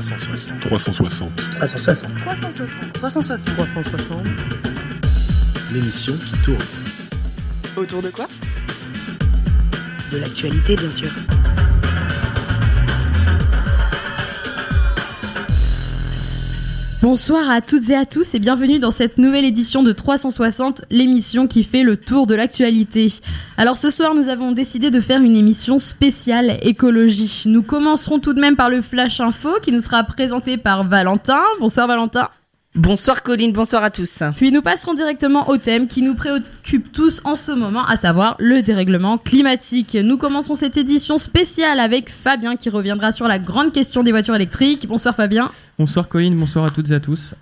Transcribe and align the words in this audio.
360. 0.00 0.58
360. 0.60 1.30
360. 1.52 2.16
360. 2.18 2.92
360. 2.94 3.54
360. 3.54 4.26
L'émission 5.72 6.14
qui 6.14 6.32
tourne. 6.38 6.58
Autour 7.76 8.02
de 8.02 8.08
quoi? 8.10 8.26
De 10.10 10.18
l'actualité, 10.18 10.74
bien 10.74 10.90
sûr. 10.90 11.10
Bonsoir 17.04 17.50
à 17.50 17.60
toutes 17.60 17.90
et 17.90 17.96
à 17.96 18.06
tous 18.06 18.34
et 18.34 18.38
bienvenue 18.38 18.78
dans 18.78 18.90
cette 18.90 19.18
nouvelle 19.18 19.44
édition 19.44 19.82
de 19.82 19.92
360, 19.92 20.86
l'émission 20.88 21.46
qui 21.46 21.62
fait 21.62 21.82
le 21.82 21.98
tour 21.98 22.26
de 22.26 22.34
l'actualité. 22.34 23.08
Alors 23.58 23.76
ce 23.76 23.90
soir 23.90 24.14
nous 24.14 24.30
avons 24.30 24.52
décidé 24.52 24.90
de 24.90 25.02
faire 25.02 25.20
une 25.20 25.36
émission 25.36 25.78
spéciale 25.78 26.56
écologie. 26.62 27.42
Nous 27.44 27.62
commencerons 27.62 28.20
tout 28.20 28.32
de 28.32 28.40
même 28.40 28.56
par 28.56 28.70
le 28.70 28.80
Flash 28.80 29.20
Info 29.20 29.50
qui 29.62 29.70
nous 29.70 29.80
sera 29.80 30.02
présenté 30.04 30.56
par 30.56 30.88
Valentin. 30.88 31.42
Bonsoir 31.60 31.88
Valentin. 31.88 32.30
Bonsoir 32.76 33.22
Colline, 33.22 33.52
bonsoir 33.52 33.84
à 33.84 33.90
tous. 33.90 34.24
Puis 34.34 34.50
nous 34.50 34.60
passerons 34.60 34.94
directement 34.94 35.48
au 35.48 35.58
thème 35.58 35.86
qui 35.86 36.02
nous 36.02 36.16
préoccupe 36.16 36.90
tous 36.90 37.20
en 37.22 37.36
ce 37.36 37.52
moment, 37.52 37.86
à 37.86 37.96
savoir 37.96 38.34
le 38.40 38.62
dérèglement 38.62 39.16
climatique. 39.16 39.96
Nous 40.02 40.18
commencerons 40.18 40.56
cette 40.56 40.76
édition 40.76 41.16
spéciale 41.16 41.78
avec 41.78 42.10
Fabien 42.10 42.56
qui 42.56 42.70
reviendra 42.70 43.12
sur 43.12 43.28
la 43.28 43.38
grande 43.38 43.72
question 43.72 44.02
des 44.02 44.10
voitures 44.10 44.34
électriques. 44.34 44.88
Bonsoir 44.88 45.14
Fabien. 45.14 45.52
Bonsoir 45.78 46.08
Colline, 46.08 46.34
bonsoir 46.34 46.64
à 46.64 46.70
toutes 46.70 46.90
et 46.90 46.94
à 46.94 47.00
tous. 47.00 47.36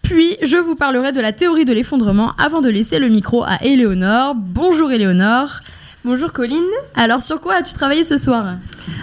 Puis 0.00 0.38
je 0.42 0.56
vous 0.56 0.74
parlerai 0.74 1.12
de 1.12 1.20
la 1.20 1.34
théorie 1.34 1.66
de 1.66 1.74
l'effondrement 1.74 2.32
avant 2.38 2.62
de 2.62 2.70
laisser 2.70 2.98
le 2.98 3.10
micro 3.10 3.44
à 3.44 3.62
Éléonore. 3.62 4.36
Bonjour 4.36 4.90
Éléonore. 4.90 5.60
Bonjour 6.06 6.32
Colline. 6.32 6.62
Alors 6.94 7.20
sur 7.20 7.40
quoi 7.40 7.54
as-tu 7.54 7.74
travaillé 7.74 8.04
ce 8.04 8.16
soir? 8.16 8.54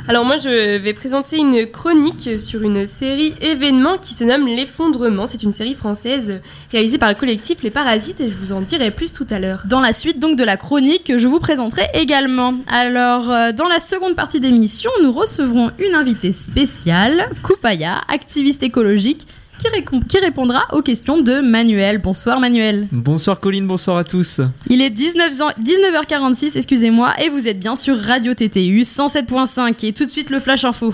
Alors 0.08 0.24
moi 0.24 0.38
je 0.38 0.78
vais 0.78 0.94
présenter 0.94 1.38
une 1.38 1.70
chronique 1.70 2.40
sur 2.40 2.62
une 2.62 2.86
série 2.86 3.34
événement 3.42 3.98
qui 3.98 4.14
se 4.14 4.24
nomme 4.24 4.48
L'effondrement. 4.48 5.28
C'est 5.28 5.44
une 5.44 5.52
série 5.52 5.74
française 5.74 6.40
réalisée 6.72 6.98
par 6.98 7.10
le 7.10 7.16
collectif 7.16 7.62
Les 7.62 7.72
Parasites 7.72 8.22
et 8.22 8.30
je 8.30 8.36
vous 8.36 8.54
en 8.54 8.62
dirai 8.62 8.90
plus 8.90 9.12
tout 9.12 9.28
à 9.32 9.40
l'heure. 9.40 9.64
Dans 9.66 9.82
la 9.82 9.92
suite 9.92 10.20
donc 10.20 10.38
de 10.38 10.46
la 10.46 10.56
chronique, 10.56 11.12
je 11.18 11.28
vous 11.28 11.42
présenterai 11.42 11.90
également. 11.94 12.54
Alors 12.68 13.30
euh, 13.30 13.52
dans 13.52 13.68
la 13.68 13.82
seconde 13.82 14.16
partie 14.16 14.40
d'émission, 14.40 14.90
nous 15.02 15.12
recevrons 15.12 15.72
une 15.80 15.96
invitée 15.96 16.32
spéciale, 16.32 17.28
Koupaya, 17.42 18.00
activiste 18.08 18.64
écologique 18.64 19.28
qui, 20.08 20.18
répondra 20.20 20.68
aux 20.74 20.82
questions 20.82 21.22
de 21.22 21.40
Manuel. 21.40 22.00
Bonsoir 22.00 22.40
Manuel. 22.40 22.88
Bonsoir 22.92 23.40
Colline, 23.40 23.68
bonsoir 23.68 23.98
à 23.98 24.04
tous. 24.04 24.42
Il 24.70 24.82
est 24.82 24.90
19 24.90 25.42
ans- 25.42 25.52
19h46, 25.62 26.58
excusez-moi, 26.58 27.10
et 27.24 27.30
vous 27.30 27.48
êtes 27.48 27.60
bien 27.60 27.76
sur 27.76 27.98
Radio 27.98 28.34
TTU 28.34 28.82
107.5. 28.84 29.84
Et 29.86 29.94
tout 29.94 30.06
de 30.06 30.12
suite 30.12 30.30
le 30.30 30.40
Flash 30.40 30.66
Info. 30.66 30.94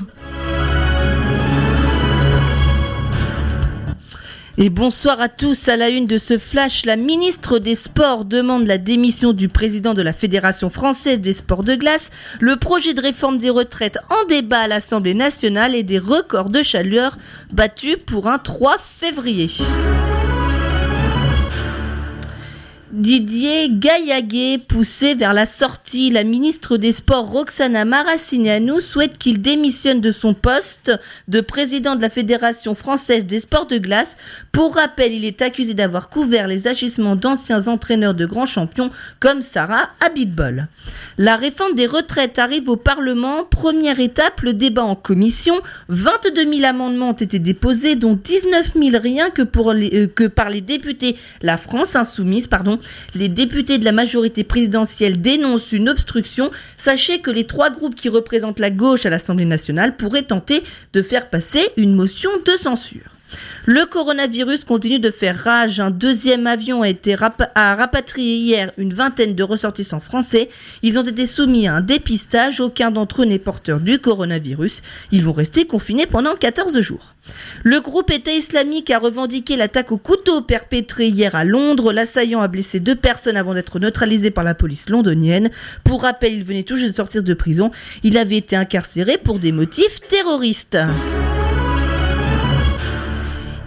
Et 4.61 4.69
bonsoir 4.69 5.21
à 5.21 5.29
tous. 5.29 5.69
À 5.69 5.77
la 5.77 5.87
une 5.87 6.05
de 6.05 6.17
ce 6.17 6.37
flash, 6.37 6.83
la 6.85 6.97
ministre 6.97 7.59
des 7.59 7.75
Sports 7.75 8.25
demande 8.25 8.67
la 8.67 8.77
démission 8.77 9.31
du 9.31 9.47
président 9.47 9.93
de 9.93 10.01
la 10.01 10.11
Fédération 10.11 10.69
française 10.69 11.21
des 11.21 11.31
sports 11.31 11.63
de 11.63 11.75
glace. 11.75 12.11
Le 12.41 12.57
projet 12.57 12.93
de 12.93 13.01
réforme 13.01 13.37
des 13.37 13.51
retraites 13.51 13.99
en 14.09 14.27
débat 14.27 14.59
à 14.59 14.67
l'Assemblée 14.67 15.13
nationale 15.13 15.75
et 15.75 15.83
des 15.83 15.97
records 15.97 16.49
de 16.49 16.61
chaleur 16.61 17.17
battus 17.53 17.95
pour 18.05 18.27
un 18.27 18.37
3 18.37 18.75
février. 18.79 19.47
Didier 22.99 23.69
Gaillaguet 23.69 24.57
poussé 24.57 25.15
vers 25.15 25.31
la 25.31 25.45
sortie. 25.45 26.09
La 26.09 26.25
ministre 26.25 26.75
des 26.75 26.91
Sports 26.91 27.31
Roxana 27.31 27.85
Maracineanu 27.85 28.81
souhaite 28.81 29.17
qu'il 29.17 29.41
démissionne 29.41 30.01
de 30.01 30.11
son 30.11 30.33
poste 30.33 30.91
de 31.29 31.39
président 31.39 31.95
de 31.95 32.01
la 32.01 32.09
Fédération 32.09 32.75
française 32.75 33.23
des 33.25 33.39
sports 33.39 33.67
de 33.67 33.77
glace. 33.77 34.17
Pour 34.51 34.75
rappel, 34.75 35.13
il 35.13 35.23
est 35.23 35.41
accusé 35.41 35.73
d'avoir 35.73 36.09
couvert 36.09 36.49
les 36.49 36.67
agissements 36.67 37.15
d'anciens 37.15 37.69
entraîneurs 37.69 38.15
de 38.15 38.25
grands 38.25 38.45
champions 38.45 38.89
comme 39.21 39.41
Sarah 39.41 39.87
Abitbol. 40.05 40.67
La 41.17 41.37
réforme 41.37 41.75
des 41.75 41.87
retraites 41.87 42.37
arrive 42.37 42.67
au 42.67 42.75
Parlement. 42.75 43.45
Première 43.45 44.01
étape, 44.01 44.41
le 44.41 44.53
débat 44.53 44.83
en 44.83 44.95
commission. 44.95 45.55
22 45.87 46.53
000 46.53 46.65
amendements 46.65 47.11
ont 47.11 47.13
été 47.13 47.39
déposés, 47.39 47.95
dont 47.95 48.19
19 48.21 48.73
000 48.75 49.01
rien 49.01 49.29
que, 49.29 49.43
euh, 49.43 50.07
que 50.07 50.27
par 50.27 50.49
les 50.49 50.59
députés 50.59 51.15
La 51.41 51.55
France 51.55 51.95
Insoumise. 51.95 52.47
Pardon. 52.47 52.77
Les 53.15 53.29
députés 53.29 53.77
de 53.77 53.85
la 53.85 53.91
majorité 53.91 54.43
présidentielle 54.43 55.21
dénoncent 55.21 55.71
une 55.71 55.89
obstruction. 55.89 56.51
Sachez 56.77 57.19
que 57.19 57.31
les 57.31 57.45
trois 57.45 57.69
groupes 57.69 57.95
qui 57.95 58.09
représentent 58.09 58.59
la 58.59 58.71
gauche 58.71 59.05
à 59.05 59.09
l'Assemblée 59.09 59.45
nationale 59.45 59.97
pourraient 59.97 60.23
tenter 60.23 60.63
de 60.93 61.01
faire 61.01 61.29
passer 61.29 61.69
une 61.77 61.95
motion 61.95 62.31
de 62.45 62.55
censure. 62.57 63.18
Le 63.65 63.85
coronavirus 63.85 64.63
continue 64.63 64.99
de 64.99 65.11
faire 65.11 65.37
rage. 65.37 65.79
Un 65.79 65.91
deuxième 65.91 66.47
avion 66.47 66.81
a 66.81 66.89
été 66.89 67.15
rapatrié 67.15 68.35
hier 68.35 68.71
une 68.77 68.93
vingtaine 68.93 69.35
de 69.35 69.43
ressortissants 69.43 69.99
français. 69.99 70.49
Ils 70.81 70.97
ont 70.97 71.03
été 71.03 71.25
soumis 71.25 71.67
à 71.67 71.75
un 71.75 71.81
dépistage. 71.81 72.61
Aucun 72.61 72.91
d'entre 72.91 73.21
eux 73.21 73.25
n'est 73.25 73.39
porteur 73.39 73.79
du 73.79 73.99
coronavirus. 73.99 74.81
Ils 75.11 75.23
vont 75.23 75.33
rester 75.33 75.65
confinés 75.65 76.07
pendant 76.07 76.35
14 76.35 76.79
jours. 76.81 77.13
Le 77.63 77.79
groupe 77.79 78.11
État 78.11 78.31
islamique 78.31 78.89
a 78.89 78.99
revendiqué 78.99 79.55
l'attaque 79.55 79.91
au 79.91 79.97
couteau 79.97 80.41
perpétrée 80.41 81.07
hier 81.07 81.35
à 81.35 81.43
Londres. 81.43 81.93
L'assaillant 81.93 82.41
a 82.41 82.47
blessé 82.47 82.79
deux 82.79 82.95
personnes 82.95 83.37
avant 83.37 83.53
d'être 83.53 83.79
neutralisé 83.79 84.31
par 84.31 84.43
la 84.43 84.55
police 84.55 84.89
londonienne. 84.89 85.49
Pour 85.83 86.01
rappel, 86.01 86.33
il 86.33 86.43
venait 86.43 86.63
tout 86.63 86.75
juste 86.75 86.91
de 86.91 86.95
sortir 86.95 87.23
de 87.23 87.33
prison. 87.33 87.71
Il 88.03 88.17
avait 88.17 88.37
été 88.37 88.55
incarcéré 88.55 89.17
pour 89.17 89.39
des 89.39 89.51
motifs 89.51 90.01
terroristes. 90.07 90.77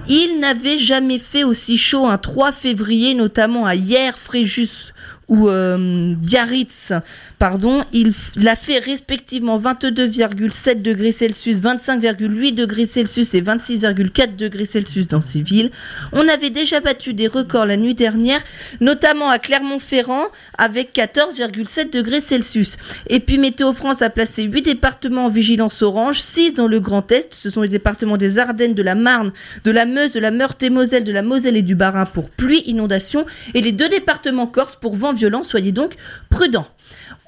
Il 0.08 0.40
n'avait 0.40 0.78
jamais 0.78 1.18
fait 1.18 1.44
aussi 1.44 1.78
chaud 1.78 2.06
un 2.06 2.18
3 2.18 2.52
février, 2.52 3.14
notamment 3.14 3.66
à 3.66 3.74
hier, 3.74 4.18
Fréjus 4.18 4.92
ou 5.32 5.48
euh, 5.48 6.14
Biarritz, 6.14 6.92
pardon, 7.38 7.84
il, 7.94 8.12
il 8.36 8.46
a 8.48 8.54
fait 8.54 8.78
respectivement 8.78 9.58
22,7 9.58 10.82
degrés 10.82 11.10
Celsius, 11.10 11.58
25,8 11.58 12.54
degrés 12.54 12.84
Celsius 12.84 13.32
et 13.32 13.40
26,4 13.40 14.36
degrés 14.36 14.66
Celsius 14.66 15.08
dans 15.08 15.22
ces 15.22 15.40
villes. 15.40 15.70
On 16.12 16.28
avait 16.28 16.50
déjà 16.50 16.80
battu 16.80 17.14
des 17.14 17.28
records 17.28 17.64
la 17.64 17.78
nuit 17.78 17.94
dernière, 17.94 18.42
notamment 18.82 19.30
à 19.30 19.38
Clermont-Ferrand 19.38 20.26
avec 20.58 20.94
14,7 20.94 21.90
degrés 21.90 22.20
Celsius. 22.20 22.76
Et 23.06 23.18
puis 23.18 23.38
Météo 23.38 23.72
France 23.72 24.02
a 24.02 24.10
placé 24.10 24.42
8 24.42 24.60
départements 24.60 25.26
en 25.26 25.30
vigilance 25.30 25.80
orange, 25.80 26.20
6 26.20 26.52
dans 26.52 26.68
le 26.68 26.78
Grand 26.78 27.10
Est, 27.10 27.32
ce 27.32 27.48
sont 27.48 27.62
les 27.62 27.68
départements 27.68 28.18
des 28.18 28.36
Ardennes, 28.36 28.74
de 28.74 28.82
la 28.82 28.94
Marne, 28.94 29.32
de 29.64 29.70
la 29.70 29.86
Meuse, 29.86 30.12
de 30.12 30.20
la 30.20 30.30
Meurthe-et-Moselle, 30.30 31.04
de 31.04 31.12
la 31.12 31.22
Moselle 31.22 31.56
et 31.56 31.62
du 31.62 31.74
Bas-Rhin 31.74 32.04
pour 32.04 32.28
pluie, 32.28 32.62
inondation, 32.66 33.24
et 33.54 33.62
les 33.62 33.72
deux 33.72 33.88
départements 33.88 34.46
corse 34.46 34.76
pour 34.76 34.94
vent 34.94 35.14
soyez 35.42 35.72
donc 35.72 35.94
prudents. 36.30 36.66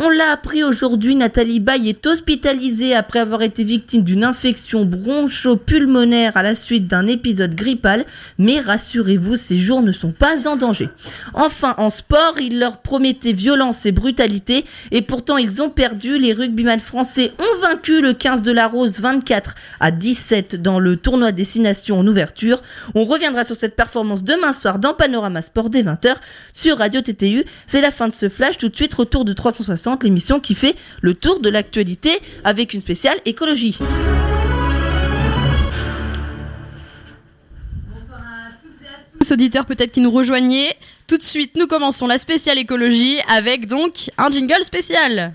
On 0.01 0.09
l'a 0.09 0.33
appris 0.33 0.65
aujourd'hui, 0.65 1.15
Nathalie 1.15 1.61
Baye 1.61 1.89
est 1.89 2.05
hospitalisée 2.05 2.97
après 2.97 3.21
avoir 3.21 3.43
été 3.43 3.63
victime 3.63 4.03
d'une 4.03 4.25
infection 4.25 4.85
broncho-pulmonaire 4.85 6.37
à 6.37 6.43
la 6.43 6.57
suite 6.57 6.89
d'un 6.89 7.07
épisode 7.07 7.55
grippal, 7.55 8.05
mais 8.37 8.59
rassurez-vous, 8.59 9.37
ces 9.37 9.57
jours 9.57 9.83
ne 9.83 9.93
sont 9.93 10.11
pas 10.11 10.49
en 10.49 10.57
danger. 10.57 10.89
Enfin, 11.33 11.77
en 11.79 11.91
sport, 11.91 12.35
il 12.41 12.59
leur 12.59 12.79
promettait 12.79 13.33
violence 13.33 13.87
et 13.87 13.93
brutalité, 13.93 14.65
et 14.91 15.01
pourtant 15.01 15.37
ils 15.37 15.63
ont 15.63 15.71
perdu. 15.71 16.19
Les 16.19 16.33
rugbyman 16.33 16.81
français 16.81 17.31
ont 17.39 17.61
vaincu 17.61 18.01
le 18.01 18.15
15 18.15 18.43
de 18.43 18.51
la 18.51 18.67
Rose 18.67 18.99
24 18.99 19.55
à 19.79 19.93
17 19.93 20.61
dans 20.61 20.81
le 20.81 20.97
tournoi 20.97 21.31
Destination 21.31 22.01
en 22.01 22.07
ouverture. 22.09 22.63
On 22.97 23.05
reviendra 23.05 23.45
sur 23.45 23.55
cette 23.55 23.77
performance 23.77 24.25
demain 24.25 24.53
soir 24.53 24.81
dans 24.81 24.93
Panorama 24.93 25.41
Sport 25.41 25.71
dès 25.71 25.85
20h 25.85 26.17
sur 26.53 26.79
Radio 26.79 27.01
TTU. 27.01 27.45
C'est 27.69 27.81
la 27.81 27.93
fin 27.93 28.09
de 28.09 28.13
ce 28.13 28.29
flash. 28.29 28.59
Tout 28.59 28.71
de 28.71 28.75
suite, 28.75 28.95
retour 28.95 29.25
de 29.25 29.33
360, 29.33 29.84
l'émission 30.03 30.41
qui 30.41 30.55
fait 30.55 30.77
le 31.01 31.15
tour 31.15 31.41
de 31.41 31.49
l'actualité 31.49 32.11
avec 32.45 32.75
une 32.75 32.81
spéciale 32.81 33.19
écologie. 33.25 33.79
Tous 39.21 39.33
auditeurs 39.33 39.67
peut-être 39.67 39.93
qui 39.93 40.01
nous 40.01 40.11
rejoignaient. 40.11 40.77
Tout 41.07 41.17
de 41.17 41.23
suite, 41.23 41.57
nous 41.57 41.67
commençons 41.67 42.07
la 42.07 42.19
spéciale 42.19 42.59
écologie 42.59 43.19
avec 43.29 43.67
donc 43.67 44.11
un 44.19 44.31
jingle 44.31 44.63
spécial. 44.63 45.33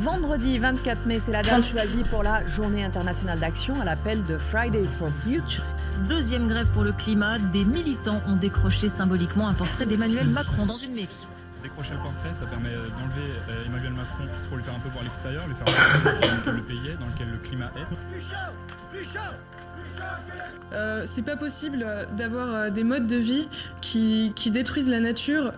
Vendredi 0.00 0.58
24 0.58 1.04
mai, 1.04 1.20
c'est 1.22 1.30
la 1.30 1.42
date 1.42 1.62
choisie 1.62 2.04
pour 2.04 2.22
la 2.22 2.46
Journée 2.46 2.82
internationale 2.82 3.38
d'action 3.38 3.78
à 3.82 3.84
l'appel 3.84 4.22
de 4.22 4.38
Fridays 4.38 4.86
for 4.86 5.10
Future. 5.22 5.62
Deuxième 6.08 6.48
grève 6.48 6.68
pour 6.68 6.84
le 6.84 6.92
climat, 6.92 7.38
des 7.38 7.66
militants 7.66 8.22
ont 8.26 8.36
décroché 8.36 8.88
symboliquement 8.88 9.46
un 9.46 9.52
portrait 9.52 9.84
d'Emmanuel 9.84 10.28
Macron 10.28 10.64
dans 10.64 10.78
une 10.78 10.92
mairie. 10.92 11.26
Décrocher 11.62 11.92
le 11.92 11.98
portrait, 11.98 12.30
ça 12.32 12.46
permet 12.46 12.70
d'enlever 12.70 13.30
euh, 13.50 13.66
Emmanuel 13.66 13.92
Macron 13.92 14.24
pour 14.48 14.56
le 14.56 14.62
faire 14.62 14.74
un 14.74 14.78
peu 14.78 14.88
voir 14.88 15.04
l'extérieur, 15.04 15.46
lui 15.46 15.54
faire 15.54 15.66
voir 15.66 16.14
dans 16.18 16.36
lequel 16.38 16.54
le 16.54 16.62
pays 16.62 16.88
est, 16.88 16.98
dans 16.98 17.06
lequel 17.06 17.30
le 17.32 17.38
climat 17.38 17.70
est. 17.76 18.10
Plus 18.10 18.22
chaud 18.22 18.36
Plus 18.90 19.04
chaud 19.04 19.18
Euh, 20.72 21.02
c'est 21.04 21.22
pas 21.22 21.36
possible 21.36 21.86
d'avoir 22.16 22.54
euh, 22.54 22.70
des 22.70 22.84
modes 22.84 23.06
de 23.06 23.16
vie 23.16 23.48
qui, 23.82 24.32
qui 24.34 24.50
détruisent 24.50 24.88
la 24.88 25.00
nature. 25.00 25.52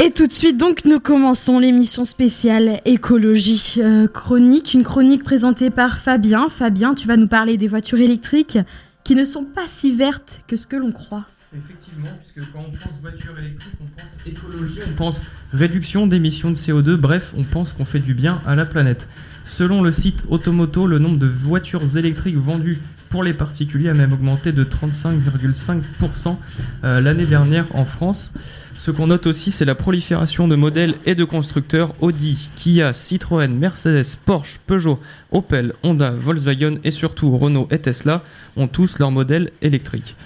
Et 0.00 0.10
tout 0.10 0.26
de 0.26 0.32
suite, 0.32 0.56
donc, 0.56 0.84
nous 0.84 0.98
commençons 0.98 1.60
l'émission 1.60 2.04
spéciale 2.04 2.80
écologie 2.84 3.76
euh, 3.78 4.08
chronique, 4.08 4.74
une 4.74 4.82
chronique 4.82 5.22
présentée 5.22 5.70
par 5.70 5.98
Fabien. 5.98 6.48
Fabien, 6.48 6.94
tu 6.94 7.06
vas 7.06 7.16
nous 7.16 7.28
parler 7.28 7.56
des 7.56 7.68
voitures 7.68 8.00
électriques 8.00 8.58
qui 9.04 9.14
ne 9.14 9.24
sont 9.24 9.44
pas 9.44 9.66
si 9.68 9.92
vertes 9.92 10.40
que 10.48 10.56
ce 10.56 10.66
que 10.66 10.74
l'on 10.74 10.90
croit. 10.90 11.26
Effectivement, 11.56 12.08
puisque 12.20 12.50
quand 12.52 12.64
on 12.66 12.72
pense 12.72 13.00
voiture 13.00 13.38
électrique, 13.38 13.74
on 13.80 13.86
pense 14.00 14.18
écologie, 14.26 14.80
on 14.88 14.96
pense 14.96 15.22
réduction 15.52 16.06
d'émissions 16.08 16.50
de 16.50 16.56
CO2, 16.56 16.96
bref, 16.96 17.32
on 17.36 17.44
pense 17.44 17.72
qu'on 17.72 17.84
fait 17.84 18.00
du 18.00 18.12
bien 18.12 18.40
à 18.44 18.56
la 18.56 18.64
planète. 18.64 19.06
Selon 19.44 19.82
le 19.82 19.92
site 19.92 20.24
Automoto, 20.30 20.86
le 20.86 20.98
nombre 20.98 21.18
de 21.18 21.26
voitures 21.26 21.96
électriques 21.96 22.36
vendues 22.36 22.78
pour 23.08 23.22
les 23.22 23.34
particuliers 23.34 23.90
a 23.90 23.94
même 23.94 24.12
augmenté 24.12 24.50
de 24.50 24.64
35,5% 24.64 26.36
euh, 26.82 27.00
l'année 27.00 27.26
dernière 27.26 27.66
en 27.76 27.84
France. 27.84 28.32
Ce 28.74 28.90
qu'on 28.90 29.06
note 29.06 29.28
aussi, 29.28 29.52
c'est 29.52 29.64
la 29.64 29.76
prolifération 29.76 30.48
de 30.48 30.56
modèles 30.56 30.94
et 31.06 31.14
de 31.14 31.22
constructeurs 31.22 31.94
Audi, 32.00 32.48
Kia, 32.56 32.92
Citroën, 32.92 33.46
Mercedes, 33.56 34.16
Porsche, 34.24 34.58
Peugeot, 34.66 34.98
Opel, 35.30 35.74
Honda, 35.84 36.10
Volkswagen 36.10 36.78
et 36.82 36.90
surtout 36.90 37.36
Renault 37.38 37.68
et 37.70 37.78
Tesla 37.78 38.24
ont 38.56 38.66
tous 38.66 38.98
leurs 38.98 39.12
modèles 39.12 39.52
électriques. 39.62 40.16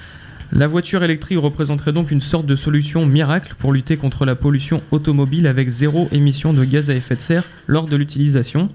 La 0.50 0.66
voiture 0.66 1.04
électrique 1.04 1.38
représenterait 1.38 1.92
donc 1.92 2.10
une 2.10 2.22
sorte 2.22 2.46
de 2.46 2.56
solution 2.56 3.04
miracle 3.04 3.54
pour 3.58 3.70
lutter 3.72 3.98
contre 3.98 4.24
la 4.24 4.34
pollution 4.34 4.82
automobile 4.90 5.46
avec 5.46 5.68
zéro 5.68 6.08
émission 6.10 6.54
de 6.54 6.64
gaz 6.64 6.88
à 6.88 6.94
effet 6.94 7.16
de 7.16 7.20
serre 7.20 7.44
lors 7.66 7.84
de 7.84 7.96
l'utilisation. 7.96 8.70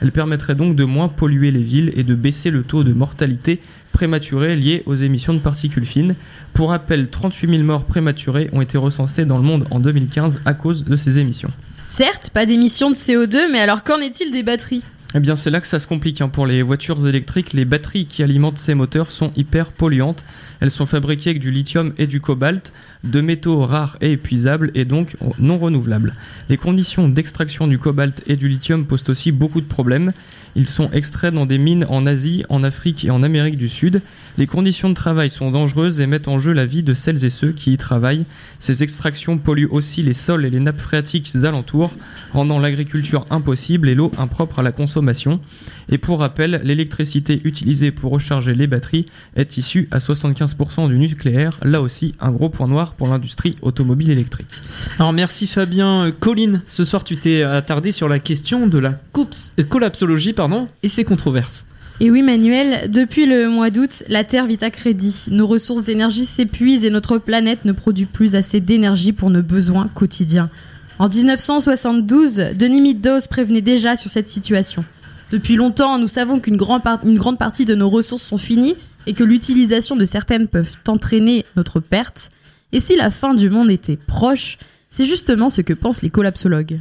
Elle 0.00 0.12
permettrait 0.12 0.54
donc 0.54 0.76
de 0.76 0.84
moins 0.84 1.08
polluer 1.08 1.50
les 1.50 1.62
villes 1.62 1.92
et 1.96 2.04
de 2.04 2.14
baisser 2.14 2.50
le 2.50 2.62
taux 2.62 2.84
de 2.84 2.92
mortalité 2.92 3.60
prématurée 3.90 4.54
lié 4.54 4.84
aux 4.86 4.94
émissions 4.94 5.34
de 5.34 5.38
particules 5.40 5.86
fines. 5.86 6.14
Pour 6.52 6.68
rappel, 6.70 7.08
38 7.08 7.50
000 7.50 7.62
morts 7.64 7.84
prématurées 7.84 8.48
ont 8.52 8.60
été 8.60 8.78
recensées 8.78 9.24
dans 9.24 9.38
le 9.38 9.42
monde 9.42 9.66
en 9.70 9.80
2015 9.80 10.42
à 10.44 10.54
cause 10.54 10.84
de 10.84 10.94
ces 10.96 11.18
émissions. 11.18 11.50
Certes, 11.62 12.30
pas 12.32 12.46
d'émissions 12.46 12.90
de 12.90 12.94
CO2, 12.94 13.50
mais 13.50 13.58
alors 13.58 13.82
qu'en 13.82 13.98
est-il 14.00 14.30
des 14.30 14.44
batteries? 14.44 14.82
Eh 15.14 15.20
bien, 15.20 15.34
c'est 15.34 15.50
là 15.50 15.62
que 15.62 15.66
ça 15.66 15.80
se 15.80 15.86
complique. 15.86 16.20
hein. 16.20 16.28
Pour 16.28 16.46
les 16.46 16.60
voitures 16.62 17.06
électriques, 17.08 17.54
les 17.54 17.64
batteries 17.64 18.04
qui 18.04 18.22
alimentent 18.22 18.58
ces 18.58 18.74
moteurs 18.74 19.10
sont 19.10 19.32
hyper 19.34 19.72
polluantes. 19.72 20.24
Elles 20.60 20.70
sont 20.70 20.86
fabriquées 20.86 21.30
avec 21.30 21.40
du 21.40 21.50
lithium 21.50 21.92
et 21.98 22.06
du 22.06 22.20
cobalt, 22.20 22.72
deux 23.04 23.22
métaux 23.22 23.60
rares 23.60 23.96
et 24.00 24.12
épuisables 24.12 24.70
et 24.74 24.84
donc 24.84 25.16
non 25.38 25.58
renouvelables. 25.58 26.14
Les 26.48 26.56
conditions 26.56 27.08
d'extraction 27.08 27.66
du 27.66 27.78
cobalt 27.78 28.22
et 28.26 28.36
du 28.36 28.48
lithium 28.48 28.86
posent 28.86 29.08
aussi 29.08 29.32
beaucoup 29.32 29.60
de 29.60 29.66
problèmes. 29.66 30.12
Ils 30.58 30.66
sont 30.66 30.90
extraits 30.92 31.34
dans 31.34 31.44
des 31.44 31.58
mines 31.58 31.84
en 31.90 32.06
Asie, 32.06 32.44
en 32.48 32.64
Afrique 32.64 33.04
et 33.04 33.10
en 33.10 33.22
Amérique 33.22 33.58
du 33.58 33.68
Sud. 33.68 34.00
Les 34.38 34.46
conditions 34.46 34.88
de 34.88 34.94
travail 34.94 35.28
sont 35.28 35.50
dangereuses 35.50 36.00
et 36.00 36.06
mettent 36.06 36.28
en 36.28 36.38
jeu 36.38 36.52
la 36.52 36.64
vie 36.64 36.82
de 36.82 36.94
celles 36.94 37.26
et 37.26 37.30
ceux 37.30 37.52
qui 37.52 37.74
y 37.74 37.76
travaillent. 37.76 38.24
Ces 38.58 38.82
extractions 38.82 39.36
polluent 39.36 39.68
aussi 39.70 40.02
les 40.02 40.14
sols 40.14 40.46
et 40.46 40.50
les 40.50 40.60
nappes 40.60 40.80
phréatiques 40.80 41.36
alentours, 41.44 41.92
rendant 42.32 42.58
l'agriculture 42.58 43.26
impossible 43.28 43.90
et 43.90 43.94
l'eau 43.94 44.10
impropre 44.16 44.60
à 44.60 44.62
la 44.62 44.72
consommation. 44.72 45.40
Et 45.90 45.98
pour 45.98 46.20
rappel, 46.20 46.62
l'électricité 46.64 47.42
utilisée 47.44 47.90
pour 47.90 48.10
recharger 48.12 48.54
les 48.54 48.66
batteries 48.66 49.06
est 49.36 49.58
issue 49.58 49.88
à 49.90 49.98
75% 49.98 50.45
du 50.88 50.96
nucléaire, 50.98 51.58
là 51.62 51.80
aussi 51.80 52.14
un 52.20 52.30
gros 52.30 52.48
point 52.48 52.68
noir 52.68 52.94
pour 52.94 53.08
l'industrie 53.08 53.56
automobile 53.62 54.10
électrique. 54.10 54.46
Alors 54.98 55.12
merci 55.12 55.46
Fabien. 55.46 56.06
Euh, 56.06 56.12
Colline, 56.18 56.62
ce 56.68 56.84
soir 56.84 57.04
tu 57.04 57.16
t'es 57.16 57.42
attardé 57.42 57.92
sur 57.92 58.08
la 58.08 58.18
question 58.18 58.66
de 58.66 58.78
la 58.78 58.94
euh, 59.18 59.64
collapsologie 59.68 60.32
pardon, 60.32 60.68
et 60.82 60.88
ses 60.88 61.04
controverses. 61.04 61.66
Et 61.98 62.10
oui, 62.10 62.20
Manuel, 62.22 62.90
depuis 62.90 63.24
le 63.24 63.48
mois 63.48 63.70
d'août, 63.70 64.02
la 64.08 64.22
Terre 64.22 64.44
vit 64.46 64.58
à 64.60 64.68
crédit. 64.70 65.24
Nos 65.30 65.46
ressources 65.46 65.82
d'énergie 65.82 66.26
s'épuisent 66.26 66.84
et 66.84 66.90
notre 66.90 67.16
planète 67.16 67.64
ne 67.64 67.72
produit 67.72 68.04
plus 68.04 68.34
assez 68.34 68.60
d'énergie 68.60 69.12
pour 69.12 69.30
nos 69.30 69.42
besoins 69.42 69.88
quotidiens. 69.88 70.50
En 70.98 71.08
1972, 71.08 72.36
Denis 72.54 72.80
Middos 72.82 73.26
prévenait 73.30 73.62
déjà 73.62 73.96
sur 73.96 74.10
cette 74.10 74.28
situation. 74.28 74.84
Depuis 75.32 75.56
longtemps, 75.56 75.98
nous 75.98 76.08
savons 76.08 76.38
qu'une 76.38 76.56
grand 76.56 76.80
par- 76.80 77.04
une 77.04 77.16
grande 77.18 77.38
partie 77.38 77.64
de 77.64 77.74
nos 77.74 77.88
ressources 77.88 78.22
sont 78.22 78.38
finies 78.38 78.76
et 79.06 79.14
que 79.14 79.24
l'utilisation 79.24 79.96
de 79.96 80.04
certaines 80.04 80.48
peuvent 80.48 80.76
entraîner 80.86 81.44
notre 81.56 81.80
perte. 81.80 82.30
Et 82.72 82.80
si 82.80 82.96
la 82.96 83.10
fin 83.10 83.34
du 83.34 83.50
monde 83.50 83.70
était 83.70 83.96
proche, 83.96 84.58
c'est 84.90 85.04
justement 85.04 85.50
ce 85.50 85.60
que 85.60 85.72
pensent 85.72 86.02
les 86.02 86.10
collapsologues. 86.10 86.80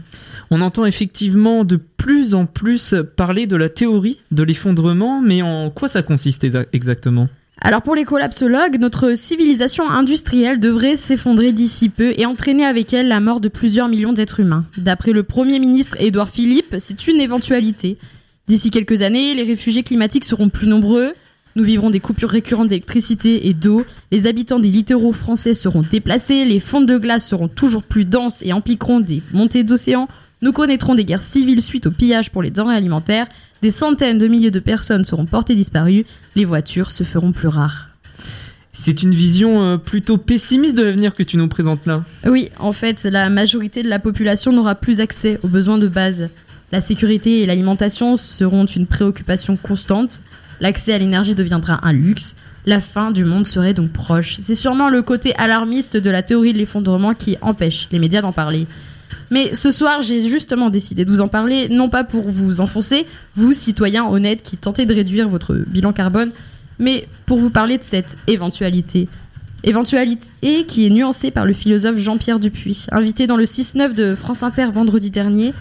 On 0.52 0.62
entend 0.62 0.86
effectivement 0.86 1.64
de 1.64 1.76
plus 1.78 2.34
en 2.36 2.46
plus 2.46 2.96
parler 3.16 3.48
de 3.48 3.56
la 3.56 3.70
théorie 3.70 4.20
de 4.32 4.44
l'effondrement, 4.44 5.22
mais 5.22 5.42
en 5.42 5.70
quoi 5.70 5.88
ça 5.88 6.02
consiste 6.02 6.44
exa- 6.44 6.68
exactement? 6.72 7.28
Alors 7.62 7.82
pour 7.82 7.96
les 7.96 8.04
collapsologues, 8.04 8.80
notre 8.80 9.16
civilisation 9.16 9.90
industrielle 9.90 10.60
devrait 10.60 10.98
s'effondrer 10.98 11.52
d'ici 11.52 11.90
peu 11.90 12.14
et 12.18 12.26
entraîner 12.26 12.66
avec 12.66 12.94
elle 12.94 13.08
la 13.08 13.22
mort 13.22 13.40
de 13.40 13.48
plusieurs 13.48 13.88
millions 13.88 14.14
d'êtres 14.14 14.42
humains. 14.42 14.66
D'après 14.78 15.14
le 15.14 15.24
Premier 15.24 15.60
ministre 15.60 15.96
Édouard 16.00 16.30
Philippe, 16.30 16.76
c'est 16.80 17.08
une 17.08 17.22
éventualité. 17.22 17.98
D'ici 18.48 18.72
quelques 18.72 19.02
années, 19.02 19.34
les 19.34 19.44
réfugiés 19.44 19.84
climatiques 19.84 20.26
seront 20.26 20.50
plus 20.50 20.68
nombreux, 20.68 21.14
nous 21.56 21.64
vivrons 21.64 21.90
des 21.90 22.00
coupures 22.00 22.30
récurrentes 22.30 22.68
d'électricité 22.68 23.48
et 23.48 23.54
d'eau, 23.54 23.86
les 24.12 24.28
habitants 24.28 24.60
des 24.60 24.72
littoraux 24.72 25.14
français 25.14 25.54
seront 25.54 25.82
déplacés, 25.82 26.44
les 26.44 26.60
fonds 26.60 26.82
de 26.82 26.98
glace 26.98 27.28
seront 27.28 27.48
toujours 27.48 27.84
plus 27.84 28.06
denses 28.06 28.44
et 28.44 28.52
impliqueront 28.52 29.00
des 29.00 29.22
montées 29.32 29.64
d'océans, 29.64 30.10
nous 30.42 30.52
connaîtrons 30.52 30.96
des 30.96 31.06
guerres 31.06 31.22
civiles 31.22 31.62
suite 31.62 31.88
au 31.88 31.92
pillage 31.92 32.30
pour 32.30 32.44
les 32.44 32.52
denrées 32.52 32.76
alimentaires, 32.76 33.28
des 33.62 33.72
centaines 33.72 34.18
de 34.18 34.28
milliers 34.28 34.52
de 34.52 34.60
personnes 34.60 35.06
seront 35.06 35.26
portées 35.26 35.56
disparues, 35.56 36.06
les 36.36 36.46
voitures 36.46 36.92
se 36.92 37.04
feront 37.04 37.32
plus 37.32 37.48
rares. 37.48 37.90
C'est 38.74 39.02
une 39.02 39.14
vision 39.14 39.64
euh, 39.64 39.78
plutôt 39.78 40.18
pessimiste 40.18 40.76
de 40.76 40.84
l'avenir 40.84 41.16
que 41.16 41.24
tu 41.24 41.38
nous 41.38 41.48
présentes 41.48 41.86
là. 41.86 42.04
Oui, 42.28 42.50
en 42.60 42.74
fait, 42.74 43.04
la 43.06 43.30
majorité 43.30 43.82
de 43.82 43.88
la 43.88 44.00
population 44.00 44.52
n'aura 44.52 44.76
plus 44.76 45.00
accès 45.00 45.40
aux 45.44 45.48
besoins 45.48 45.78
de 45.78 45.88
base. 45.88 46.30
La 46.74 46.82
sécurité 46.82 47.42
et 47.42 47.46
l'alimentation 47.46 48.18
seront 48.18 48.66
une 48.66 48.86
préoccupation 48.86 49.56
constante. 49.56 50.22
L'accès 50.60 50.94
à 50.94 50.98
l'énergie 50.98 51.36
deviendra 51.36 51.80
un 51.84 51.94
luxe. 51.94 52.36
La 52.66 52.82
fin 52.82 53.12
du 53.12 53.26
monde 53.26 53.46
serait 53.46 53.74
donc 53.74 53.92
proche. 53.92 54.38
C'est 54.40 54.56
sûrement 54.56 54.90
le 54.90 55.02
côté 55.02 55.36
alarmiste 55.36 55.98
de 55.98 56.10
la 56.10 56.24
théorie 56.24 56.54
de 56.54 56.58
l'effondrement 56.58 57.14
qui 57.14 57.38
empêche 57.42 57.88
les 57.92 58.00
médias 58.00 58.22
d'en 58.22 58.32
parler. 58.32 58.68
Mais 59.32 59.56
ce 59.56 59.72
soir, 59.72 60.02
j'ai 60.02 60.28
justement 60.28 60.70
décidé 60.70 61.06
de 61.06 61.12
vous 61.12 61.22
en 61.22 61.28
parler, 61.28 61.68
non 61.70 61.90
pas 61.90 62.04
pour 62.04 62.30
vous 62.30 62.62
enfoncer, 62.62 63.06
vous, 63.36 63.54
citoyens 63.54 64.06
honnêtes 64.06 64.44
qui 64.44 64.58
tentez 64.58 64.86
de 64.86 64.94
réduire 64.94 65.30
votre 65.30 65.56
bilan 65.68 65.94
carbone, 65.94 66.32
mais 66.80 67.08
pour 67.26 67.40
vous 67.40 67.50
parler 67.50 67.78
de 67.78 67.84
cette 67.84 68.18
éventualité. 68.28 69.08
Éventualité 69.64 70.66
qui 70.68 70.86
est 70.86 70.92
nuancée 70.92 71.32
par 71.32 71.46
le 71.46 71.54
philosophe 71.54 71.98
Jean-Pierre 71.98 72.40
Dupuis. 72.40 72.86
Invité 72.92 73.26
dans 73.26 73.38
le 73.38 73.46
6-9 73.46 73.94
de 73.94 74.14
France 74.14 74.44
Inter 74.44 74.68
vendredi 74.72 75.10
dernier, 75.10 75.54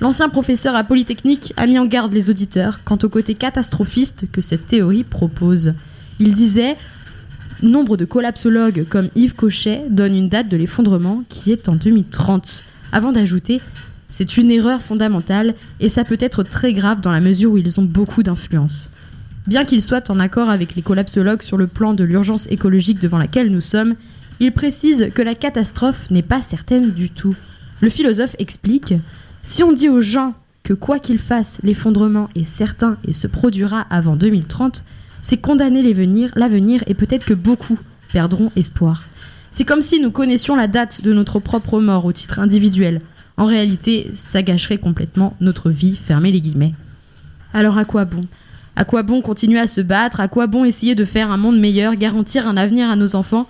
l'ancien 0.00 0.28
professeur 0.28 0.74
à 0.74 0.84
Polytechnique 0.84 1.52
a 1.56 1.66
mis 1.66 1.78
en 1.78 1.86
garde 1.86 2.12
les 2.12 2.30
auditeurs 2.30 2.80
quant 2.84 2.98
au 3.02 3.08
côté 3.08 3.34
catastrophiste 3.34 4.26
que 4.32 4.40
cette 4.40 4.66
théorie 4.66 5.04
propose. 5.04 5.74
Il 6.18 6.34
disait 6.34 6.76
Nombre 7.62 7.96
de 7.96 8.04
collapsologues 8.04 8.84
comme 8.88 9.08
Yves 9.14 9.34
Cochet 9.34 9.84
donnent 9.88 10.16
une 10.16 10.28
date 10.28 10.48
de 10.48 10.56
l'effondrement 10.56 11.22
qui 11.28 11.52
est 11.52 11.68
en 11.68 11.76
2030. 11.76 12.64
Avant 12.90 13.12
d'ajouter 13.12 13.60
C'est 14.08 14.36
une 14.36 14.50
erreur 14.50 14.80
fondamentale 14.80 15.54
et 15.78 15.88
ça 15.88 16.02
peut 16.02 16.18
être 16.18 16.42
très 16.42 16.72
grave 16.72 17.00
dans 17.00 17.12
la 17.12 17.20
mesure 17.20 17.52
où 17.52 17.58
ils 17.58 17.78
ont 17.78 17.84
beaucoup 17.84 18.24
d'influence. 18.24 18.90
Bien 19.46 19.64
qu'il 19.64 19.82
soit 19.82 20.10
en 20.10 20.18
accord 20.18 20.50
avec 20.50 20.74
les 20.74 20.82
collapsologues 20.82 21.42
sur 21.42 21.56
le 21.56 21.68
plan 21.68 21.94
de 21.94 22.04
l'urgence 22.04 22.46
écologique 22.50 23.00
devant 23.00 23.18
laquelle 23.18 23.50
nous 23.50 23.60
sommes, 23.60 23.94
il 24.40 24.52
précise 24.52 25.10
que 25.14 25.22
la 25.22 25.34
catastrophe 25.36 26.10
n'est 26.10 26.22
pas 26.22 26.42
certaine 26.42 26.90
du 26.90 27.10
tout. 27.10 27.36
Le 27.80 27.88
philosophe 27.88 28.34
explique 28.38 28.94
Si 29.42 29.62
on 29.62 29.72
dit 29.72 29.88
aux 29.88 30.00
gens 30.00 30.34
que 30.62 30.72
quoi 30.72 30.98
qu'ils 30.98 31.18
fassent, 31.18 31.58
l'effondrement 31.62 32.28
est 32.36 32.44
certain 32.44 32.96
et 33.06 33.12
se 33.12 33.26
produira 33.26 33.80
avant 33.90 34.16
2030, 34.16 34.84
c'est 35.20 35.36
condamner 35.36 35.82
l'avenir 35.82 36.84
et 36.86 36.94
peut-être 36.94 37.24
que 37.24 37.34
beaucoup 37.34 37.78
perdront 38.12 38.52
espoir. 38.56 39.04
C'est 39.50 39.64
comme 39.64 39.82
si 39.82 40.00
nous 40.00 40.10
connaissions 40.10 40.56
la 40.56 40.68
date 40.68 41.02
de 41.02 41.12
notre 41.12 41.40
propre 41.40 41.80
mort 41.80 42.04
au 42.04 42.12
titre 42.12 42.38
individuel. 42.38 43.00
En 43.36 43.46
réalité, 43.46 44.08
ça 44.12 44.42
gâcherait 44.42 44.78
complètement 44.78 45.36
notre 45.40 45.70
vie, 45.70 45.96
fermez 45.96 46.32
les 46.32 46.40
guillemets. 46.40 46.74
Alors 47.52 47.78
à 47.78 47.84
quoi 47.84 48.04
bon? 48.04 48.24
À 48.76 48.84
quoi 48.84 49.02
bon 49.02 49.20
continuer 49.20 49.58
à 49.58 49.68
se 49.68 49.80
battre? 49.80 50.20
À 50.20 50.28
quoi 50.28 50.46
bon 50.46 50.64
essayer 50.64 50.94
de 50.94 51.04
faire 51.04 51.30
un 51.30 51.36
monde 51.36 51.58
meilleur, 51.58 51.96
garantir 51.96 52.48
un 52.48 52.56
avenir 52.56 52.88
à 52.88 52.96
nos 52.96 53.16
enfants? 53.16 53.46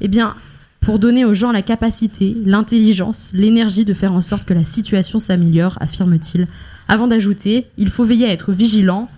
Eh 0.00 0.08
bien, 0.08 0.34
pour 0.82 0.98
donner 0.98 1.24
aux 1.24 1.32
gens 1.32 1.52
la 1.52 1.62
capacité, 1.62 2.36
l'intelligence, 2.44 3.30
l'énergie 3.34 3.84
de 3.84 3.94
faire 3.94 4.12
en 4.12 4.20
sorte 4.20 4.44
que 4.44 4.52
la 4.52 4.64
situation 4.64 5.20
s'améliore, 5.20 5.78
affirme-t-il. 5.80 6.48
Avant 6.88 7.06
d'ajouter, 7.06 7.66
il 7.78 7.88
faut 7.88 8.04
veiller 8.04 8.26
à 8.26 8.32
être 8.32 8.52
vigilant, 8.52 9.08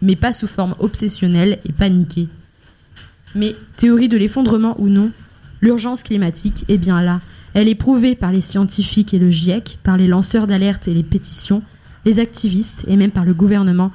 mais 0.00 0.14
pas 0.14 0.32
sous 0.32 0.46
forme 0.46 0.76
obsessionnelle 0.78 1.58
et 1.68 1.72
paniquée. 1.72 2.28
Mais 3.34 3.56
théorie 3.76 4.08
de 4.08 4.16
l'effondrement 4.16 4.76
ou 4.78 4.88
non, 4.88 5.10
l'urgence 5.60 6.04
climatique 6.04 6.64
est 6.68 6.78
bien 6.78 7.02
là. 7.02 7.20
Elle 7.52 7.66
est 7.66 7.74
prouvée 7.74 8.14
par 8.14 8.30
les 8.30 8.40
scientifiques 8.40 9.12
et 9.12 9.18
le 9.18 9.30
GIEC, 9.30 9.78
par 9.82 9.96
les 9.96 10.06
lanceurs 10.06 10.46
d'alerte 10.46 10.86
et 10.86 10.94
les 10.94 11.02
pétitions, 11.02 11.62
les 12.04 12.20
activistes 12.20 12.84
et 12.86 12.96
même 12.96 13.10
par 13.10 13.24
le 13.24 13.34
gouvernement. 13.34 13.90